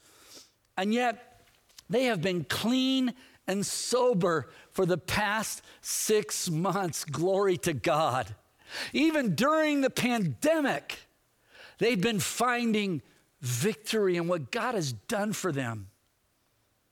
[0.79, 1.41] And yet,
[1.89, 3.13] they have been clean
[3.47, 7.03] and sober for the past six months.
[7.03, 8.33] Glory to God.
[8.93, 10.99] Even during the pandemic,
[11.79, 13.01] they've been finding
[13.41, 15.89] victory in what God has done for them.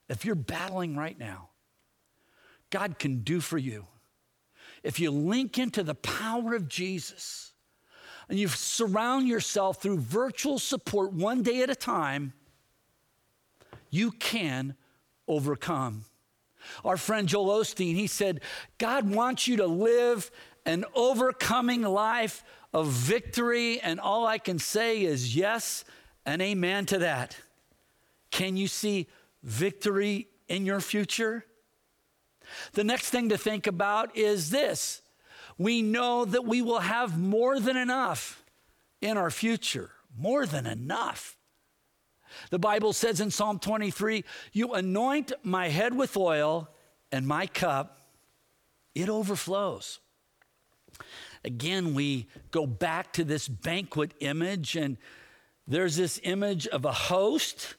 [0.10, 1.48] If you're battling right now,
[2.70, 3.88] God can do for you.
[4.84, 7.54] If you link into the power of Jesus
[8.28, 12.34] and you surround yourself through virtual support one day at a time,
[13.90, 14.76] you can
[15.28, 16.06] overcome.
[16.84, 18.42] Our friend Joel Osteen, he said,
[18.78, 20.32] God wants you to live
[20.66, 25.86] an overcoming life of victory, and all I can say is yes
[26.26, 27.38] and amen to that.
[28.32, 29.08] Can you see
[29.44, 31.46] victory in your future?
[32.74, 35.02] The next thing to think about is this
[35.58, 38.44] we know that we will have more than enough
[39.02, 41.37] in our future, more than enough.
[42.50, 46.70] The Bible says in Psalm 23 You anoint my head with oil,
[47.12, 48.02] and my cup,
[48.96, 50.00] it overflows.
[51.44, 54.98] Again, we go back to this banquet image, and
[55.68, 57.76] there's this image of a host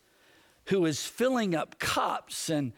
[0.67, 2.49] who is filling up cups.
[2.51, 2.73] And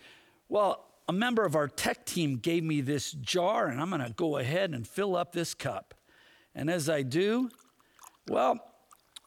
[0.49, 4.39] well, a member of our tech team gave me this jar, and I'm gonna go
[4.39, 5.95] ahead and fill up this cup.
[6.55, 7.51] And as I do,
[8.28, 8.61] well,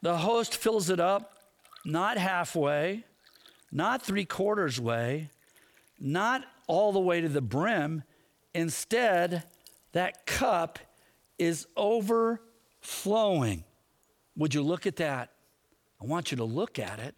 [0.02, 1.33] the host fills it up
[1.86, 3.04] not halfway,
[3.72, 5.30] not three quarters way,
[6.00, 8.04] not all the way to the brim.
[8.54, 9.44] Instead,
[9.94, 10.80] that cup
[11.38, 13.64] is overflowing.
[14.36, 15.32] Would you look at that?
[16.02, 17.16] I want you to look at it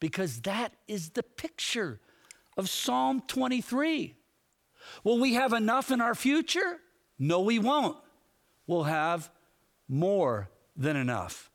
[0.00, 2.00] because that is the picture
[2.56, 4.14] of Psalm 23.
[5.04, 6.78] Will we have enough in our future?
[7.18, 7.96] No, we won't.
[8.66, 9.30] We'll have
[9.88, 11.50] more than enough.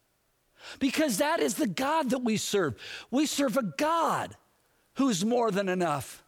[0.79, 2.75] Because that is the God that we serve.
[3.09, 4.35] We serve a God
[4.95, 6.23] who's more than enough.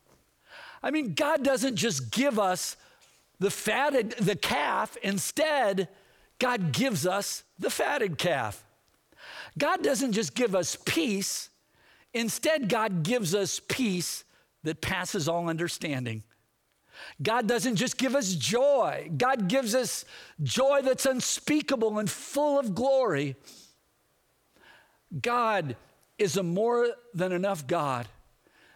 [0.82, 2.76] I mean, God doesn't just give us
[3.40, 5.90] the fatted the calf, instead
[6.40, 8.64] God gives us the fatted calf.
[9.58, 11.50] God doesn't just give us peace,
[12.14, 14.24] instead God gives us peace
[14.64, 16.24] that passes all understanding.
[17.22, 20.06] God doesn't just give us joy, God gives us
[20.42, 23.36] joy that's unspeakable and full of glory.
[25.22, 25.76] God
[26.18, 28.08] is a more than enough God.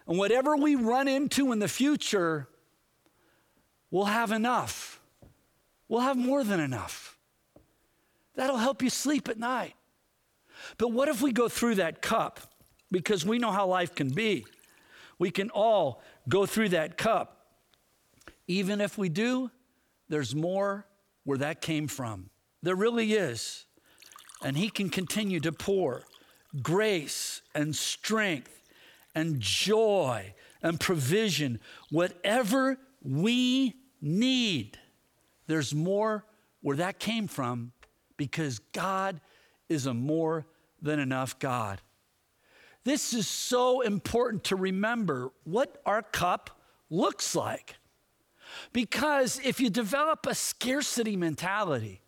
[0.07, 2.47] And whatever we run into in the future,
[3.91, 4.99] we'll have enough.
[5.87, 7.17] We'll have more than enough.
[8.35, 9.73] That'll help you sleep at night.
[10.77, 12.39] But what if we go through that cup?
[12.91, 14.45] Because we know how life can be.
[15.19, 17.33] We can all go through that cup.
[18.47, 19.51] Even if we do,
[20.07, 20.85] there's more
[21.23, 22.29] where that came from.
[22.63, 23.65] There really is.
[24.43, 26.03] and He can continue to pour
[26.61, 28.61] grace and strength
[29.15, 34.77] and joy and provision, whatever we need.
[35.47, 36.25] There's more
[36.61, 37.71] where that came from
[38.17, 39.21] because God
[39.69, 40.45] is a more
[40.81, 41.81] than enough God.
[42.83, 47.75] This is so important to remember what our cup looks like.
[48.71, 52.01] Because if you develop a scarcity mentality,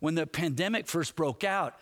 [0.00, 1.74] when the pandemic first broke out,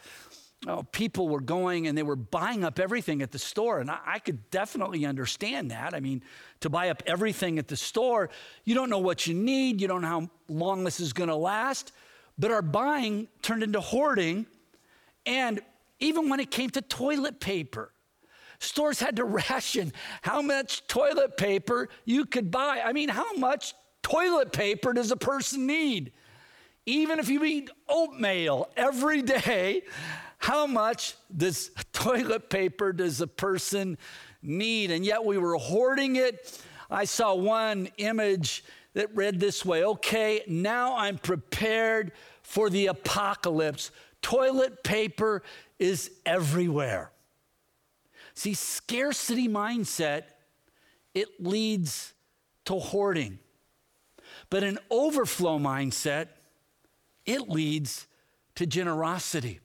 [0.67, 3.81] oh, people were going and they were buying up everything at the store.
[3.81, 5.95] And I, I, could definitely understand that.
[5.95, 6.23] I mean,
[6.61, 8.31] to buy up everything at the store,
[8.65, 11.37] you don't know what you need, you don't know how long this is going to
[11.37, 11.93] last.
[12.39, 14.47] But our buying turned into hoarding.
[15.25, 15.61] And
[16.01, 17.93] even when it came to toilet paper,
[18.59, 19.93] stores had to ration
[20.23, 22.83] how much toilet paper you could buy.
[22.85, 26.13] I mean, how much toilet paper does a person need?
[26.87, 29.83] Even if you eat oatmeal every day,
[30.39, 33.99] how much does toilet paper does a person
[34.41, 34.93] need?
[34.93, 36.63] And yet we were hoarding it.
[36.89, 38.65] I saw one image
[38.95, 42.13] that read this way Okay, now I'm prepared
[42.43, 43.91] for the apocalypse.
[44.23, 45.43] Toilet paper
[45.79, 47.11] is everywhere.
[48.35, 50.25] See, scarcity mindset,
[51.15, 52.13] it leads
[52.67, 53.39] to hoarding.
[54.51, 56.29] But an overflow mindset,
[57.27, 58.07] it leads
[58.55, 59.61] to generosity.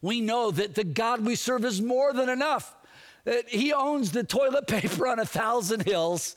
[0.00, 2.74] We know that the God we serve is more than enough.
[3.24, 6.36] That he owns the toilet paper on a thousand hills.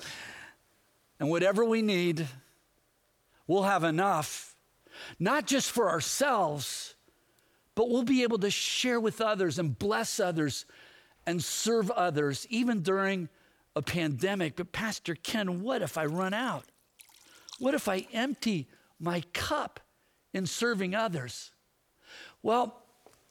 [1.19, 2.27] And whatever we need,
[3.47, 4.55] we'll have enough,
[5.19, 6.95] not just for ourselves,
[7.75, 10.65] but we'll be able to share with others and bless others
[11.25, 13.29] and serve others, even during
[13.75, 14.55] a pandemic.
[14.55, 16.65] But, Pastor Ken, what if I run out?
[17.59, 18.67] What if I empty
[18.99, 19.79] my cup
[20.33, 21.51] in serving others?
[22.43, 22.81] Well,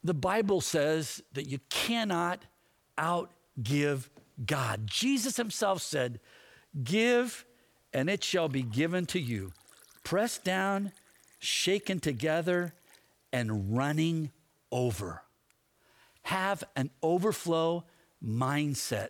[0.02, 2.42] the Bible says that you cannot
[2.98, 4.08] outgive
[4.44, 4.86] God.
[4.86, 6.20] Jesus himself said,
[6.82, 7.44] Give,
[7.92, 9.52] and it shall be given to you.
[10.04, 10.92] Pressed down,
[11.38, 12.74] shaken together,
[13.32, 14.30] and running
[14.70, 15.22] over.
[16.22, 17.84] Have an overflow
[18.24, 19.08] mindset.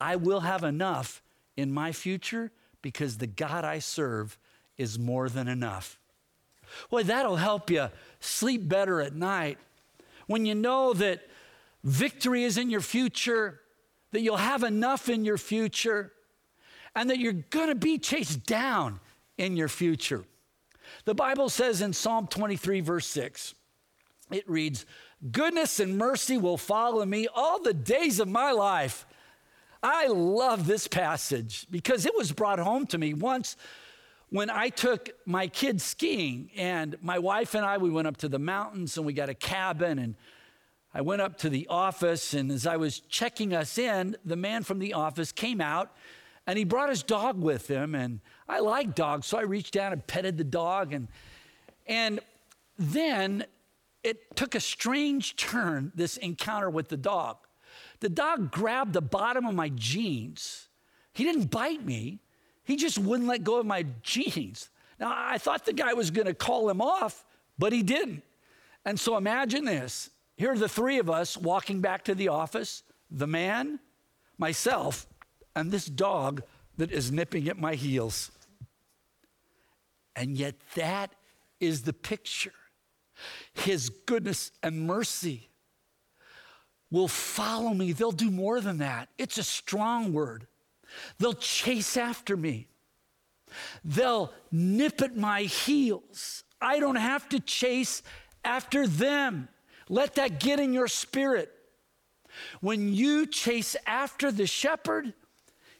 [0.00, 1.22] I will have enough
[1.56, 4.38] in my future because the God I serve
[4.76, 5.97] is more than enough.
[6.90, 7.88] Boy, that'll help you
[8.20, 9.58] sleep better at night
[10.26, 11.26] when you know that
[11.84, 13.60] victory is in your future,
[14.12, 16.12] that you'll have enough in your future,
[16.94, 19.00] and that you're going to be chased down
[19.36, 20.24] in your future.
[21.04, 23.54] The Bible says in Psalm 23, verse 6,
[24.30, 24.84] it reads,
[25.32, 29.06] Goodness and mercy will follow me all the days of my life.
[29.82, 33.56] I love this passage because it was brought home to me once
[34.30, 38.28] when I took my kids skiing, and my wife and I, we went up to
[38.28, 40.14] the mountains and we got a cabin, and
[40.92, 44.62] I went up to the office, and as I was checking us in, the man
[44.64, 45.92] from the office came out
[46.48, 47.94] and he brought his dog with him.
[47.94, 50.94] And I like dogs, so I reached down and petted the dog.
[50.94, 51.08] And,
[51.86, 52.20] and
[52.78, 53.44] then
[54.02, 57.36] it took a strange turn, this encounter with the dog.
[58.00, 60.68] The dog grabbed the bottom of my jeans.
[61.12, 62.20] He didn't bite me,
[62.68, 64.68] he just wouldn't let go of my jeans.
[65.00, 67.24] Now, I thought the guy was going to call him off,
[67.58, 68.22] but he didn't.
[68.84, 70.10] And so imagine this.
[70.36, 73.80] Here are the three of us walking back to the office the man,
[74.36, 75.06] myself,
[75.56, 76.42] and this dog
[76.76, 78.30] that is nipping at my heels.
[80.14, 81.14] And yet, that
[81.60, 82.52] is the picture.
[83.54, 85.48] His goodness and mercy
[86.90, 87.92] will follow me.
[87.92, 89.08] They'll do more than that.
[89.16, 90.46] It's a strong word.
[91.18, 92.68] They'll chase after me.
[93.84, 96.44] They'll nip at my heels.
[96.60, 98.02] I don't have to chase
[98.44, 99.48] after them.
[99.88, 101.52] Let that get in your spirit.
[102.60, 105.14] When you chase after the shepherd,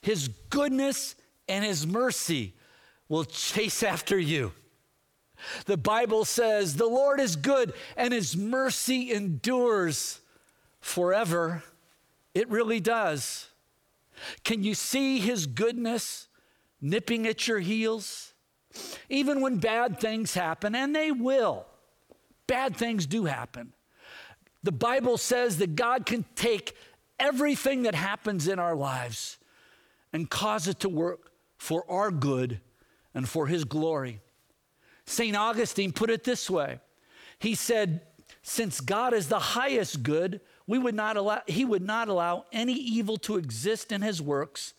[0.01, 1.15] his goodness
[1.49, 2.55] and his mercy
[3.09, 4.53] will chase after you.
[5.67, 10.21] The Bible says, The Lord is good and his mercy endures
[10.81, 11.63] forever.
[12.35, 13.49] It really does.
[14.45, 16.29] Can you see his goodness
[16.81, 18.35] nipping at your heels?
[19.09, 21.67] Even when bad things happen, and they will,
[22.47, 23.73] bad things do happen.
[24.63, 26.77] The Bible says that God can take
[27.19, 29.39] everything that happens in our lives
[30.13, 32.61] and cause it to work for our good
[33.15, 34.21] and for his glory.
[35.05, 35.37] St.
[35.37, 36.81] Augustine put it this way
[37.39, 38.03] He said,
[38.43, 42.75] Since God is the highest good, we would not allow, he would not allow any
[42.75, 44.75] evil to exist in his works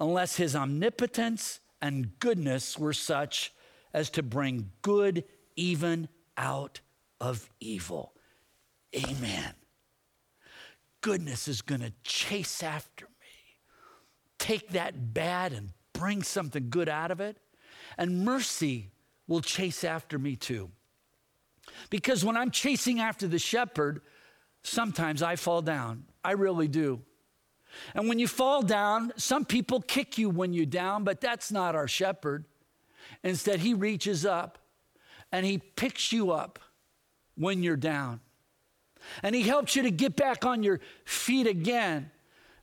[0.00, 3.52] unless his omnipotence and goodness were such
[3.92, 5.24] as to bring good
[5.54, 6.08] even
[6.38, 6.80] out
[7.20, 8.14] of evil.
[8.96, 9.52] Amen.
[11.02, 13.58] Goodness is going to chase after me,
[14.38, 17.36] take that bad and bring something good out of it.
[17.98, 18.90] And mercy
[19.28, 20.70] will chase after me too.
[21.90, 24.00] Because when I'm chasing after the shepherd,
[24.66, 26.04] sometimes I fall down.
[26.24, 27.00] I really do.
[27.94, 31.74] And when you fall down, some people kick you when you're down, but that's not
[31.74, 32.44] our shepherd.
[33.22, 34.58] Instead, he reaches up
[35.32, 36.58] and he picks you up
[37.34, 38.20] when you're down.
[39.22, 42.10] And he helps you to get back on your feet again.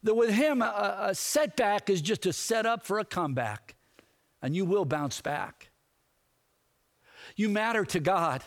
[0.04, 3.76] That with him, a, a setback is just a setup for a comeback,
[4.42, 5.70] and you will bounce back.
[7.38, 8.44] You matter to God.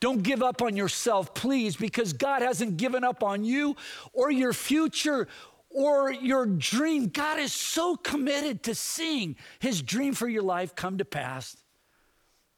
[0.00, 3.76] Don't give up on yourself, please, because God hasn't given up on you
[4.12, 5.28] or your future
[5.70, 7.08] or your dream.
[7.08, 11.56] God is so committed to seeing his dream for your life come to pass.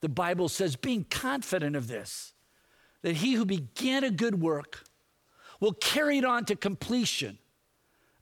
[0.01, 2.33] The Bible says, being confident of this,
[3.03, 4.85] that he who began a good work
[5.61, 7.39] will carry it on to completion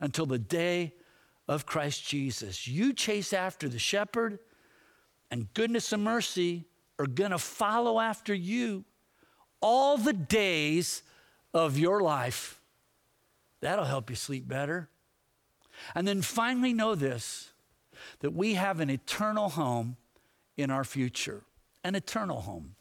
[0.01, 0.95] until the day
[1.47, 2.67] of Christ Jesus.
[2.67, 4.39] You chase after the shepherd,
[5.31, 6.65] and goodness and mercy
[6.99, 8.85] are going to follow after you
[9.61, 11.03] all the days
[11.55, 12.61] of your life.
[13.61, 14.89] That'll help you sleep better.
[15.95, 17.51] And then finally, know this
[18.21, 19.97] that we have an eternal home
[20.57, 21.43] in our future,
[21.85, 22.75] an eternal home.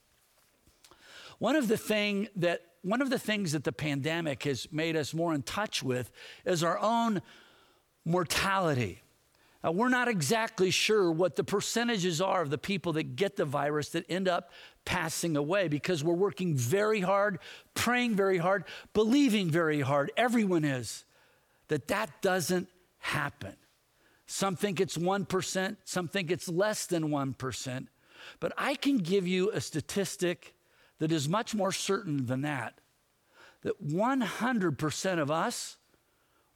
[1.40, 5.14] One of the thing that one of the things that the pandemic has made us
[5.14, 6.12] more in touch with
[6.46, 7.22] is our own
[8.06, 9.02] mortality.
[9.64, 13.46] Now, we're not exactly sure what the percentages are of the people that get the
[13.46, 14.52] virus that end up
[14.86, 17.40] passing away because we're working very hard,
[17.74, 20.12] praying very hard, believing very hard.
[20.16, 21.06] Everyone is
[21.68, 23.56] that that doesn't happen.
[24.28, 27.88] Some think it's 1%, some think it's less than 1%.
[28.40, 30.54] But I can give you a statistic
[31.00, 32.80] that is much more certain than that
[33.64, 35.78] that 100% of us,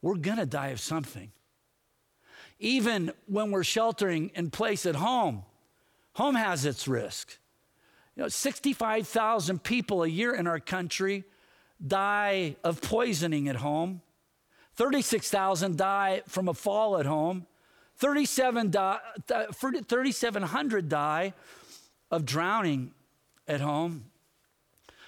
[0.02, 1.32] we're gonna die of something.
[2.62, 5.44] Even when we're sheltering in place at home,
[6.14, 7.40] home has its risk.
[8.16, 11.24] You know, 65,000 people a year in our country
[11.86, 14.02] die of poisoning at home.
[14.76, 17.48] 36,000 die from a fall at home.
[17.96, 21.34] 37 die, 3,700 die
[22.12, 22.92] of drowning
[23.48, 24.06] at home.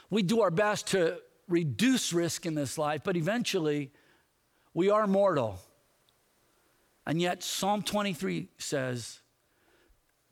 [0.10, 3.92] We do our best to reduce risk in this life, but eventually
[4.74, 5.60] we are mortal.
[7.06, 9.20] And yet, Psalm 23 says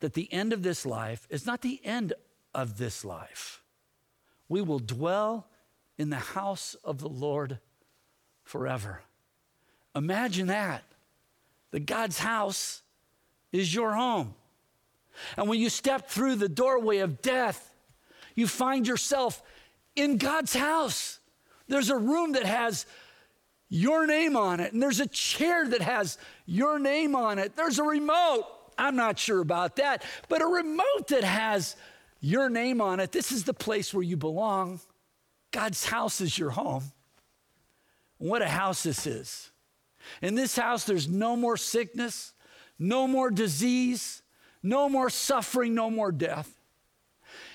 [0.00, 2.14] that the end of this life is not the end
[2.54, 3.62] of this life.
[4.48, 5.46] We will dwell
[5.98, 7.58] in the house of the Lord
[8.42, 9.02] forever.
[9.94, 10.82] Imagine that.
[11.70, 12.82] That God's house
[13.50, 14.34] is your home.
[15.36, 17.74] And when you step through the doorway of death,
[18.34, 19.42] you find yourself
[19.94, 21.18] in God's house.
[21.68, 22.86] There's a room that has
[23.72, 27.56] your name on it, and there's a chair that has your name on it.
[27.56, 28.44] There's a remote.
[28.76, 31.74] I'm not sure about that, but a remote that has
[32.20, 33.12] your name on it.
[33.12, 34.80] This is the place where you belong.
[35.52, 36.92] God's house is your home.
[38.18, 39.50] What a house this is.
[40.20, 42.34] In this house, there's no more sickness,
[42.78, 44.20] no more disease,
[44.62, 46.60] no more suffering, no more death.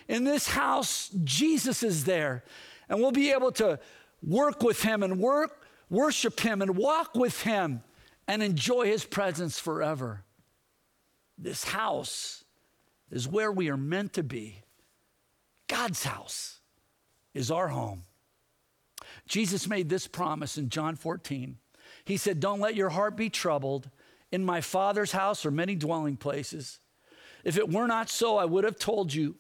[0.08, 2.44] In this house, Jesus is there,
[2.90, 3.80] and we'll be able to
[4.24, 7.82] work with him and work, worship him and walk with him
[8.28, 10.24] and enjoy his presence forever.
[11.38, 12.44] This house
[13.12, 14.64] is where we are meant to be.
[15.68, 16.60] God's house
[17.34, 18.04] is our home.
[19.28, 21.58] Jesus made this promise in John 14.
[22.06, 23.90] He said, Don't let your heart be troubled.
[24.32, 26.80] In my Father's house are many dwelling places.
[27.44, 29.36] If it were not so, I would have told you.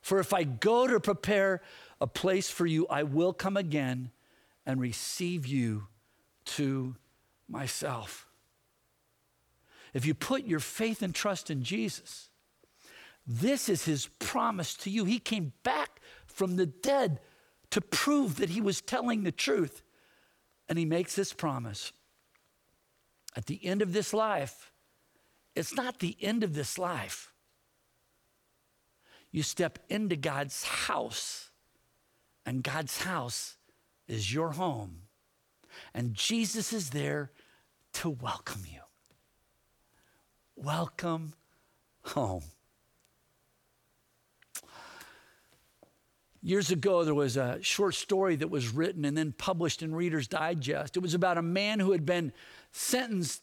[0.00, 1.62] For if I go to prepare
[2.00, 4.10] a place for you, I will come again
[4.66, 5.88] and receive you
[6.44, 6.96] to
[7.48, 8.26] myself.
[9.94, 12.30] If you put your faith and trust in Jesus,
[13.26, 15.04] this is his promise to you.
[15.04, 17.20] He came back from the dead
[17.70, 19.82] to prove that he was telling the truth.
[20.68, 21.92] And he makes this promise.
[23.36, 24.72] At the end of this life,
[25.54, 27.32] it's not the end of this life.
[29.30, 31.50] You step into God's house,
[32.44, 33.56] and God's house
[34.12, 34.98] is your home.
[35.94, 37.30] And Jesus is there
[37.94, 38.80] to welcome you.
[40.54, 41.32] Welcome
[42.02, 42.44] home.
[46.42, 50.28] Years ago, there was a short story that was written and then published in Reader's
[50.28, 50.96] Digest.
[50.96, 52.32] It was about a man who had been
[52.72, 53.42] sentenced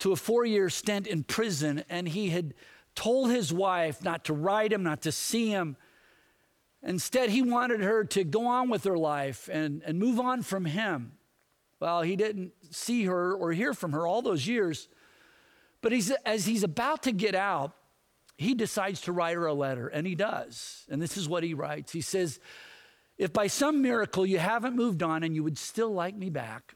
[0.00, 2.52] to a four year stint in prison, and he had
[2.94, 5.76] told his wife not to write him, not to see him.
[6.82, 10.64] Instead, he wanted her to go on with her life and, and move on from
[10.64, 11.12] him.
[11.78, 14.88] Well, he didn't see her or hear from her all those years.
[15.80, 17.72] But he's, as he's about to get out,
[18.36, 20.84] he decides to write her a letter, and he does.
[20.88, 22.40] And this is what he writes He says,
[23.18, 26.74] If by some miracle you haven't moved on and you would still like me back,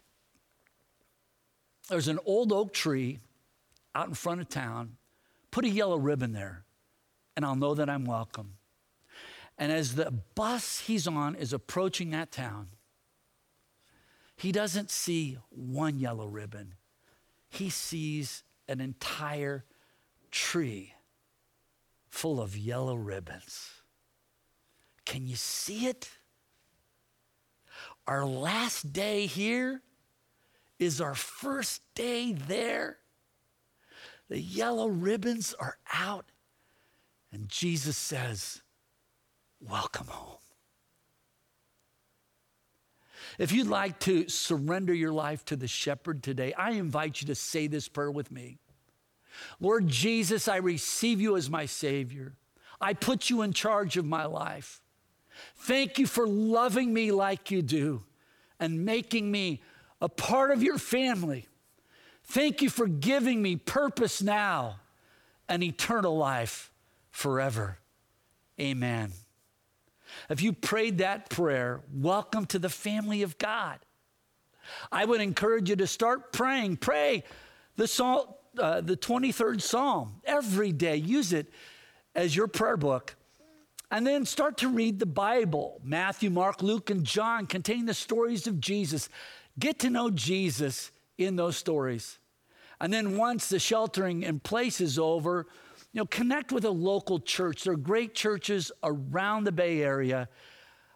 [1.89, 3.19] there's an old oak tree
[3.95, 4.97] out in front of town.
[5.51, 6.65] Put a yellow ribbon there,
[7.37, 8.56] and I'll know that I'm welcome.
[9.59, 12.69] And as the bus he's on is approaching that town,
[14.37, 16.75] he doesn't see one yellow ribbon,
[17.49, 19.65] he sees an entire
[20.31, 20.93] tree
[22.11, 23.71] full of yellow ribbons.
[25.05, 26.11] Can you see it?
[28.07, 29.83] Our last day here
[30.79, 32.99] is our first day there.
[34.29, 36.27] The yellow ribbons are out,
[37.33, 38.63] and Jesus says,
[39.61, 40.39] Welcome home.
[43.39, 47.35] If you'd like to surrender your life to the shepherd today, I invite you to
[47.35, 48.59] say this prayer with me.
[49.61, 52.35] Lord Jesus, I receive you as my Savior.
[52.81, 54.81] I put you in charge of my life.
[55.57, 58.05] Thank you for loving me like you do
[58.59, 59.63] and making me
[60.01, 61.47] a part of your family.
[62.25, 64.81] Thank you for giving me purpose now
[65.49, 66.73] and eternal life
[67.11, 67.79] forever.
[68.59, 69.13] Amen.
[70.31, 73.79] If you prayed that prayer, welcome to the family of God.
[74.91, 76.79] I would encourage you to start praying.
[76.79, 77.25] Pray
[77.77, 78.27] the, psalm,
[78.59, 80.97] uh, the 23rd Psalm every day.
[80.97, 81.49] Use it
[82.14, 83.14] as your prayer book.
[83.91, 85.81] And then start to read the Bible.
[85.85, 89.09] Matthew, Mark, Luke, and John contain the stories of Jesus.
[89.59, 92.19] Get to know Jesus in those stories.
[92.81, 95.47] And then once the sheltering in place is over,
[95.93, 97.64] you know, connect with a local church.
[97.64, 100.28] There are great churches around the Bay Area.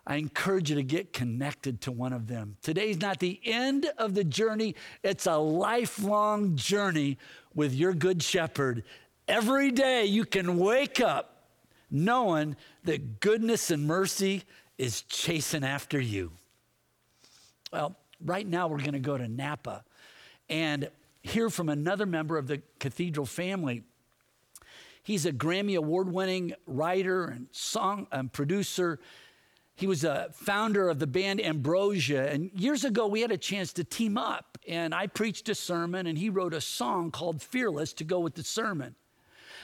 [0.07, 2.57] I encourage you to get connected to one of them.
[2.62, 7.18] Today's not the end of the journey, it's a lifelong journey
[7.55, 8.84] with your good shepherd.
[9.28, 11.45] Every day you can wake up
[11.91, 14.45] knowing that goodness and mercy
[14.78, 16.32] is chasing after you.
[17.72, 19.84] Well, right now we're going to go to Napa
[20.49, 20.91] and
[21.22, 23.84] hear from another member of the cathedral family.
[25.03, 29.01] He's a Grammy Award winning writer and song and producer.
[29.75, 32.31] He was a founder of the band Ambrosia.
[32.31, 34.59] And years ago, we had a chance to team up.
[34.69, 38.35] And I preached a sermon, and he wrote a song called Fearless to go with
[38.35, 38.95] the sermon.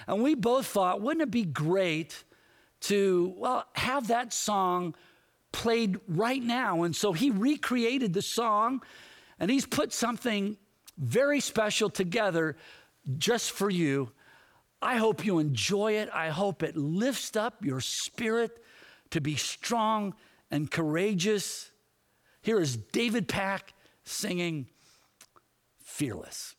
[0.06, 2.24] And we both thought, wouldn't it be great
[2.82, 4.94] to, well, have that song
[5.52, 6.84] played right now?
[6.84, 8.82] And so he recreated the song,
[9.38, 10.56] and he's put something
[10.96, 12.56] very special together
[13.18, 14.10] just for you.
[14.82, 16.08] I hope you enjoy it.
[16.12, 18.62] I hope it lifts up your spirit
[19.10, 20.14] to be strong
[20.50, 21.70] and courageous.
[22.42, 23.72] Here is David Pack
[24.04, 24.68] singing
[25.82, 26.54] Fearless.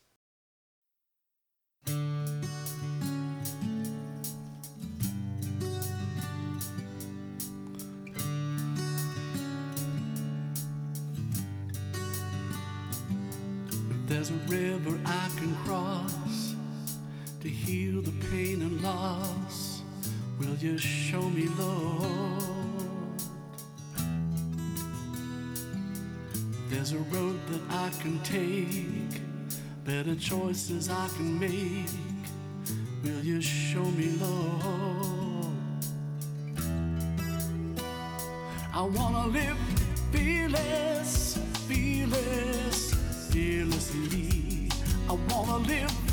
[14.06, 16.47] There's a river I can cross
[17.48, 19.80] to heal the pain and loss.
[20.38, 23.22] Will you show me, Lord?
[26.68, 29.22] There's a road that I can take,
[29.84, 31.88] better choices I can make.
[33.02, 35.46] Will you show me, Lord?
[38.74, 39.58] I wanna live
[40.12, 42.94] fearless, fearless,
[43.30, 44.68] fearlessly.
[45.08, 46.07] I wanna live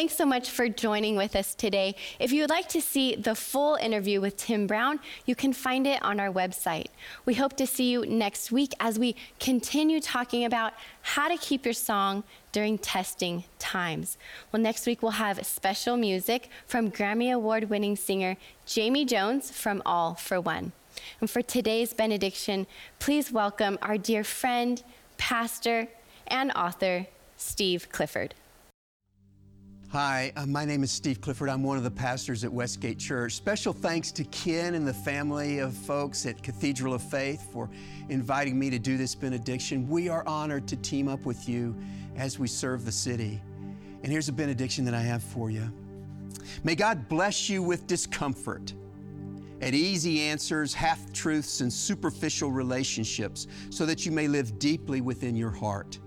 [0.00, 1.94] thanks so much for joining with us today.
[2.18, 5.86] If you would like to see the full interview with Tim Brown, you can find
[5.86, 6.86] it on our website.
[7.26, 10.72] We hope to see you next week as we continue talking about
[11.02, 14.16] how to keep your song during testing times.
[14.50, 19.82] Well, next week we'll have special music from Grammy Award winning singer Jamie Jones from
[19.84, 20.72] All for One.
[21.20, 22.66] And for today's benediction,
[23.00, 24.82] please welcome our dear friend,
[25.18, 25.88] pastor,
[26.26, 28.34] and author, Steve Clifford.
[29.92, 31.48] Hi, uh, my name is Steve Clifford.
[31.48, 33.34] I'm one of the pastors at Westgate Church.
[33.34, 37.68] Special thanks to Ken and the family of folks at Cathedral of Faith for
[38.08, 39.88] inviting me to do this benediction.
[39.88, 41.74] We are honored to team up with you
[42.14, 43.42] as we serve the city.
[44.04, 45.68] And here's a benediction that I have for you.
[46.62, 48.72] May God bless you with discomfort
[49.60, 55.34] at easy answers, half truths, and superficial relationships so that you may live deeply within
[55.34, 55.98] your heart.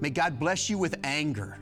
[0.00, 1.58] May God bless you with anger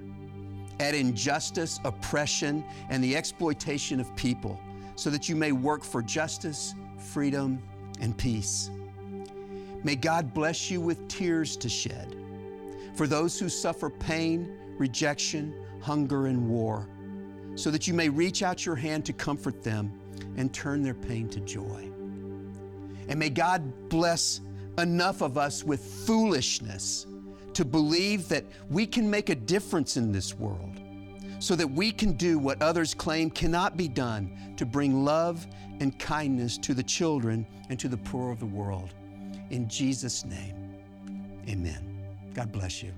[0.81, 4.59] at injustice, oppression, and the exploitation of people,
[4.97, 7.63] so that you may work for justice, freedom,
[8.01, 8.71] and peace.
[9.83, 12.17] May God bless you with tears to shed
[12.95, 16.89] for those who suffer pain, rejection, hunger, and war,
[17.55, 19.93] so that you may reach out your hand to comfort them
[20.37, 21.89] and turn their pain to joy.
[23.09, 24.41] And may God bless
[24.79, 27.07] enough of us with foolishness
[27.55, 30.81] to believe that we can make a difference in this world
[31.39, 35.47] so that we can do what others claim cannot be done to bring love
[35.81, 38.95] and kindness to the children and to the poor of the world.
[39.51, 40.75] In Jesus' name,
[41.49, 42.07] amen.
[42.33, 42.93] God bless you.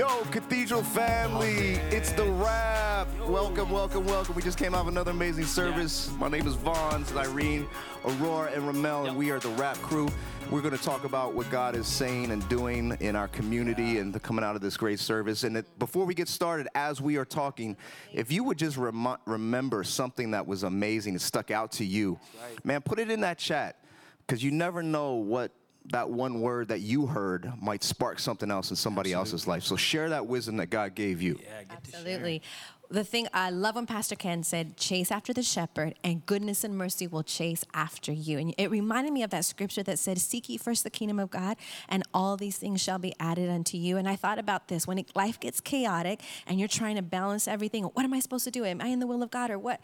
[0.00, 3.06] Yo, Cathedral family, it's the wrap.
[3.28, 4.34] Welcome, welcome, welcome.
[4.34, 6.10] We just came out of another amazing service.
[6.18, 7.68] My name is Vaughn, Irene,
[8.06, 10.08] Aurora, and Ramel, and we are the wrap crew.
[10.50, 14.10] We're going to talk about what God is saying and doing in our community and
[14.10, 15.44] the coming out of this great service.
[15.44, 17.76] And it, before we get started, as we are talking,
[18.14, 22.18] if you would just remi- remember something that was amazing and stuck out to you,
[22.64, 23.84] man, put it in that chat
[24.26, 25.52] because you never know what
[25.86, 29.62] that one word that you heard might spark something else in somebody else's life.
[29.62, 31.40] So share that wisdom that God gave you.
[31.42, 32.42] Yeah, Absolutely.
[32.90, 36.76] The thing I love when Pastor Ken said, chase after the shepherd, and goodness and
[36.76, 38.36] mercy will chase after you.
[38.36, 41.30] And it reminded me of that scripture that said, Seek ye first the kingdom of
[41.30, 41.56] God,
[41.88, 43.96] and all these things shall be added unto you.
[43.96, 47.46] And I thought about this when it, life gets chaotic and you're trying to balance
[47.46, 47.84] everything.
[47.84, 48.64] What am I supposed to do?
[48.64, 49.80] Am I in the will of God or what?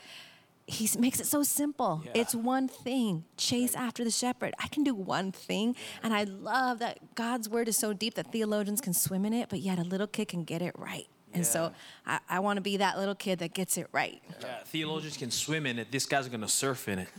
[0.67, 2.03] He makes it so simple.
[2.15, 4.53] It's one thing chase after the shepherd.
[4.59, 5.77] I can do one thing.
[6.03, 9.49] And I love that God's word is so deep that theologians can swim in it,
[9.49, 11.07] but yet a little kid can get it right.
[11.33, 11.73] And so
[12.07, 14.23] I, I want to be that little kid that gets it right.
[14.41, 15.93] Yeah, theologians can swim in it.
[15.93, 17.09] This guy's gonna surf in it.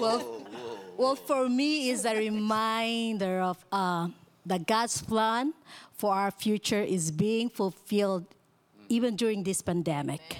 [0.00, 0.46] Well,
[0.96, 4.08] well, for me, is a reminder of uh,
[4.46, 5.54] that God's plan
[5.94, 8.24] for our future is being fulfilled
[8.88, 10.38] even during this pandemic.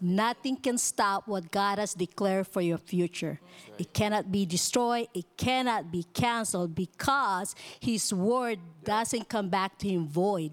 [0.00, 3.40] Nothing can stop what God has declared for your future.
[3.78, 9.88] It cannot be destroyed, it cannot be canceled because His word doesn't come back to
[9.88, 10.52] Him void.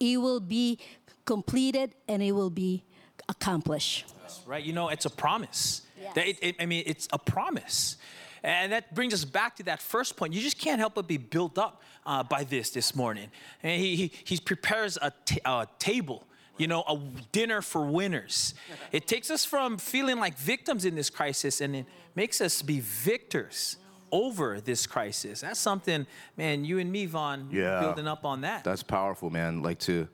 [0.00, 0.78] It will be
[1.24, 2.84] completed and it will be
[3.28, 4.06] accomplished.
[4.46, 4.64] right?
[4.64, 5.82] You know, it's a promise.
[6.14, 7.96] That it- it- I mean, it's a promise.
[8.42, 10.34] And that brings us back to that first point.
[10.34, 13.30] You just can't help but be built up uh, by this this morning.
[13.62, 15.12] And he, he, he prepares a,
[15.46, 16.96] a table, you know, a
[17.32, 18.54] dinner for winners.
[18.92, 22.80] It takes us from feeling like victims in this crisis and it makes us be
[22.80, 23.76] victors
[24.12, 25.40] over this crisis.
[25.40, 27.80] That's something, man, you and me, Vaughn, Yeah.
[27.80, 28.62] building up on that.
[28.62, 29.62] That's powerful, man.
[29.62, 30.08] Like to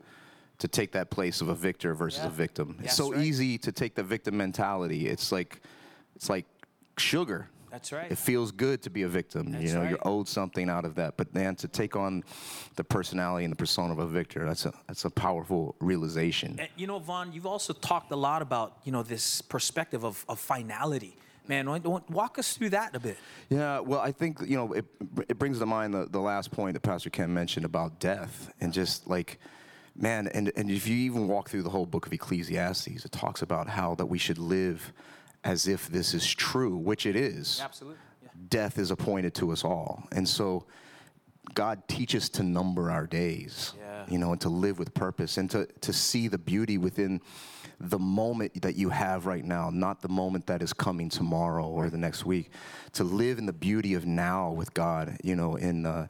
[0.59, 2.27] to take that place of a victor versus Yeah.
[2.27, 2.75] a victim.
[2.77, 3.23] It's That's so right.
[3.23, 5.07] easy to take the victim mentality.
[5.07, 5.59] It's like
[6.15, 6.45] it's like
[6.97, 7.49] sugar.
[7.71, 8.11] That's right.
[8.11, 9.51] It feels good to be a victim.
[9.51, 9.91] That's you know, right.
[9.91, 11.15] you're owed something out of that.
[11.15, 12.23] But then to take on
[12.75, 16.57] the personality and the persona of a victor, that's a that's a powerful realization.
[16.59, 20.25] And, you know, Vaughn, you've also talked a lot about, you know, this perspective of,
[20.27, 21.17] of finality.
[21.47, 21.65] Man,
[22.09, 23.17] walk us through that a bit.
[23.49, 24.85] Yeah, well, I think you know it.
[25.27, 28.71] It brings to mind the, the last point that Pastor Ken mentioned about death, and
[28.71, 29.39] just like,
[29.95, 33.41] man, and and if you even walk through the whole book of Ecclesiastes, it talks
[33.41, 34.93] about how that we should live
[35.43, 37.61] as if this is true, which it is.
[37.63, 37.97] Absolutely.
[38.49, 40.65] Death is appointed to us all, and so
[41.53, 44.05] God teaches to number our days, Yeah.
[44.07, 47.19] you know, and to live with purpose and to, to see the beauty within
[47.79, 51.89] the moment that you have right now, not the moment that is coming tomorrow or
[51.89, 52.51] the next week.
[52.93, 56.07] To live in the beauty of now with God, you know, and uh,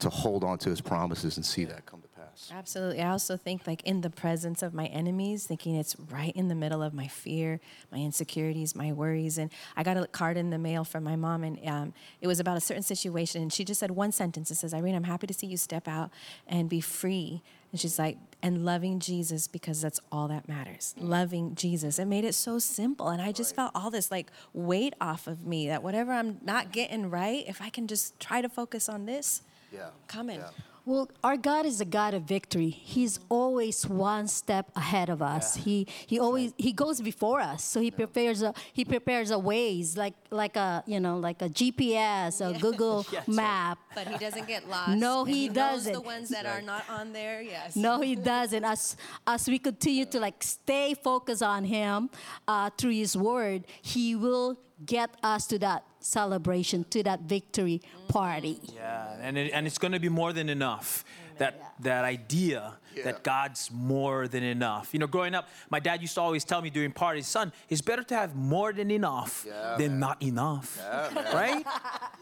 [0.00, 2.01] to hold on to his promises and see that come
[2.32, 2.50] pass.
[2.52, 3.00] Absolutely.
[3.00, 6.54] I also think like in the presence of my enemies, thinking it's right in the
[6.54, 7.60] middle of my fear,
[7.90, 9.38] my insecurities, my worries.
[9.38, 12.40] And I got a card in the mail from my mom, and um, it was
[12.40, 13.42] about a certain situation.
[13.42, 14.50] And she just said one sentence.
[14.50, 16.10] It says, Irene, I'm happy to see you step out
[16.46, 17.42] and be free.
[17.70, 20.94] And she's like, and loving Jesus because that's all that matters.
[20.98, 21.98] Loving Jesus.
[21.98, 23.08] It made it so simple.
[23.08, 26.70] And I just felt all this like weight off of me that whatever I'm not
[26.70, 29.88] getting right, if I can just try to focus on this, yeah.
[30.06, 30.42] coming.
[30.84, 32.70] Well, our God is a God of victory.
[32.70, 35.54] He's always one step ahead of us.
[35.54, 37.62] He he always he goes before us.
[37.62, 41.48] So he prepares a he prepares a ways like like a you know like a
[41.48, 43.78] GPS, a Google map.
[43.94, 44.98] But he doesn't get lost.
[44.98, 45.92] No, and he doesn't.
[45.92, 47.76] the ones that are not on there, yes.
[47.76, 48.64] No, he doesn't.
[48.64, 52.10] As as we continue to like stay focused on him
[52.48, 58.60] uh, through his word, he will get us to that celebration, to that victory party.
[58.74, 61.04] Yeah, and, it, and it's going to be more than enough.
[61.38, 64.90] That, that idea that God's more than enough.
[64.92, 67.80] You know, growing up, my dad used to always tell me during parties, son, it's
[67.80, 69.46] better to have more than enough
[69.78, 70.78] than not enough.
[71.34, 71.64] right?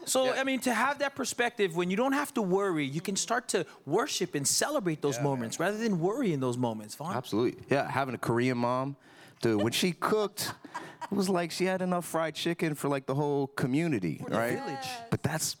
[0.05, 3.15] So, I mean, to have that perspective, when you don't have to worry, you can
[3.15, 6.95] start to worship and celebrate those moments rather than worry in those moments.
[6.95, 7.15] Vaughn?
[7.15, 7.63] Absolutely.
[7.69, 8.95] Yeah, having a Korean mom,
[9.41, 10.53] dude, when she cooked,
[11.09, 14.57] it was like she had enough fried chicken for like the whole community, right?
[14.59, 14.87] village.
[15.09, 15.57] But that's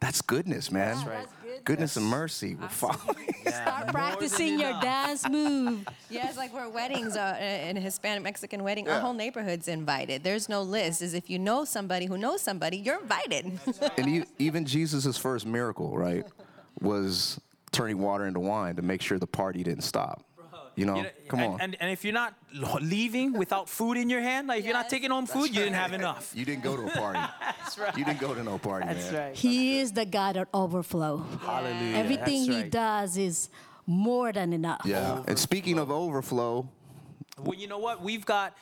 [0.00, 0.96] that's goodness, man.
[0.96, 1.26] That's right.
[1.64, 3.14] Goodness and mercy will follow.
[3.46, 5.86] Start practicing your dance move.
[6.10, 8.86] Yeah, it's like we're weddings, uh, in a Hispanic Mexican wedding.
[8.88, 9.00] Our Yeah.
[9.00, 10.22] whole neighborhood's invited.
[10.24, 11.00] There's no list.
[11.02, 13.58] Is if you know somebody who knows somebody, you're invited.
[13.96, 16.26] and e- even Jesus' first miracle, right,
[16.80, 17.40] was
[17.70, 20.22] turning water into wine to make sure the party didn't stop.
[20.74, 21.60] You know, You know, come and, on.
[21.60, 22.34] And, and if you're not
[22.80, 25.74] leaving without food in your hand, like if you're not taking home food, you didn't
[25.74, 26.32] have enough.
[26.34, 27.20] You didn't go to a party.
[27.40, 27.96] That's right.
[27.96, 29.14] You didn't go to no party, man.
[29.14, 29.34] Right.
[29.34, 31.24] He is the God of overflow.
[31.40, 31.96] Hallelujah.
[31.96, 33.48] Everything That's he does is
[33.86, 34.82] more than enough.
[34.84, 35.22] Yeah.
[35.26, 36.68] And speaking of overflow,
[37.38, 38.02] Well, you know what?
[38.02, 38.56] We've got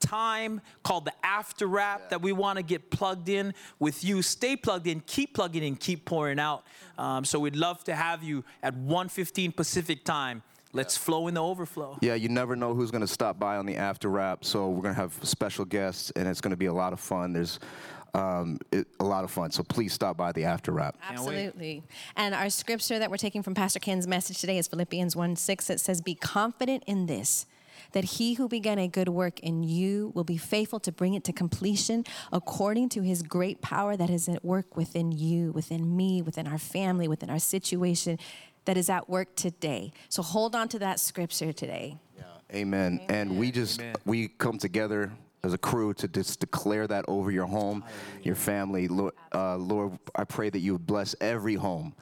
[0.00, 4.22] time called the after wrap that we want to get plugged in with you.
[4.22, 6.64] Stay plugged in, keep plugging in, keep pouring out.
[6.96, 10.42] Um, so we'd love to have you at 1:15 Pacific time.
[10.72, 11.98] Let's flow in the overflow.
[12.02, 14.44] Yeah, you never know who's going to stop by on the after wrap.
[14.44, 17.00] So we're going to have special guests, and it's going to be a lot of
[17.00, 17.32] fun.
[17.32, 17.58] There's
[18.14, 19.50] um, it, a lot of fun.
[19.50, 20.96] So please stop by the after wrap.
[21.08, 21.82] Absolutely.
[22.16, 25.70] And our scripture that we're taking from Pastor Ken's message today is Philippians 1 6.
[25.70, 27.46] It says, Be confident in this,
[27.92, 31.24] that he who began a good work in you will be faithful to bring it
[31.24, 36.22] to completion according to his great power that is at work within you, within me,
[36.22, 38.18] within our family, within our situation
[38.68, 39.90] that is at work today.
[40.10, 41.96] So hold on to that scripture today.
[42.54, 43.00] Amen.
[43.08, 45.10] And we just we come together
[45.42, 47.82] as a crew to just declare that over your home,
[48.22, 48.86] your family.
[48.86, 51.94] Lord, uh, Lord, I pray that you bless every home.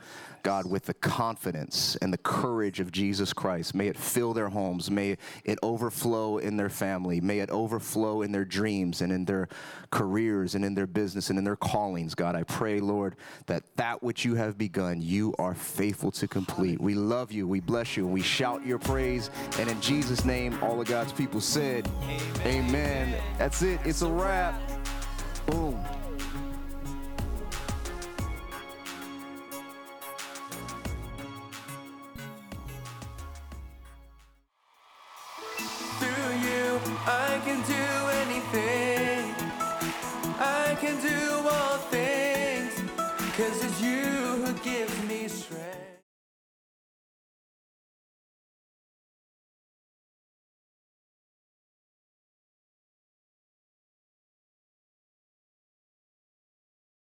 [0.46, 3.74] God, with the confidence and the courage of Jesus Christ.
[3.74, 4.92] May it fill their homes.
[4.92, 7.20] May it overflow in their family.
[7.20, 9.48] May it overflow in their dreams and in their
[9.90, 12.36] careers and in their business and in their callings, God.
[12.36, 13.16] I pray, Lord,
[13.46, 16.80] that that which you have begun, you are faithful to complete.
[16.80, 17.48] We love you.
[17.48, 18.04] We bless you.
[18.04, 19.30] And we shout your praise.
[19.58, 21.90] And in Jesus' name, all of God's people said,
[22.44, 23.20] Amen.
[23.36, 23.80] That's it.
[23.84, 24.54] It's a wrap.
[25.46, 25.84] Boom.
[37.08, 37.84] I can do
[38.24, 39.32] anything.
[40.40, 42.72] I can do all things.
[43.36, 44.05] Cause it's you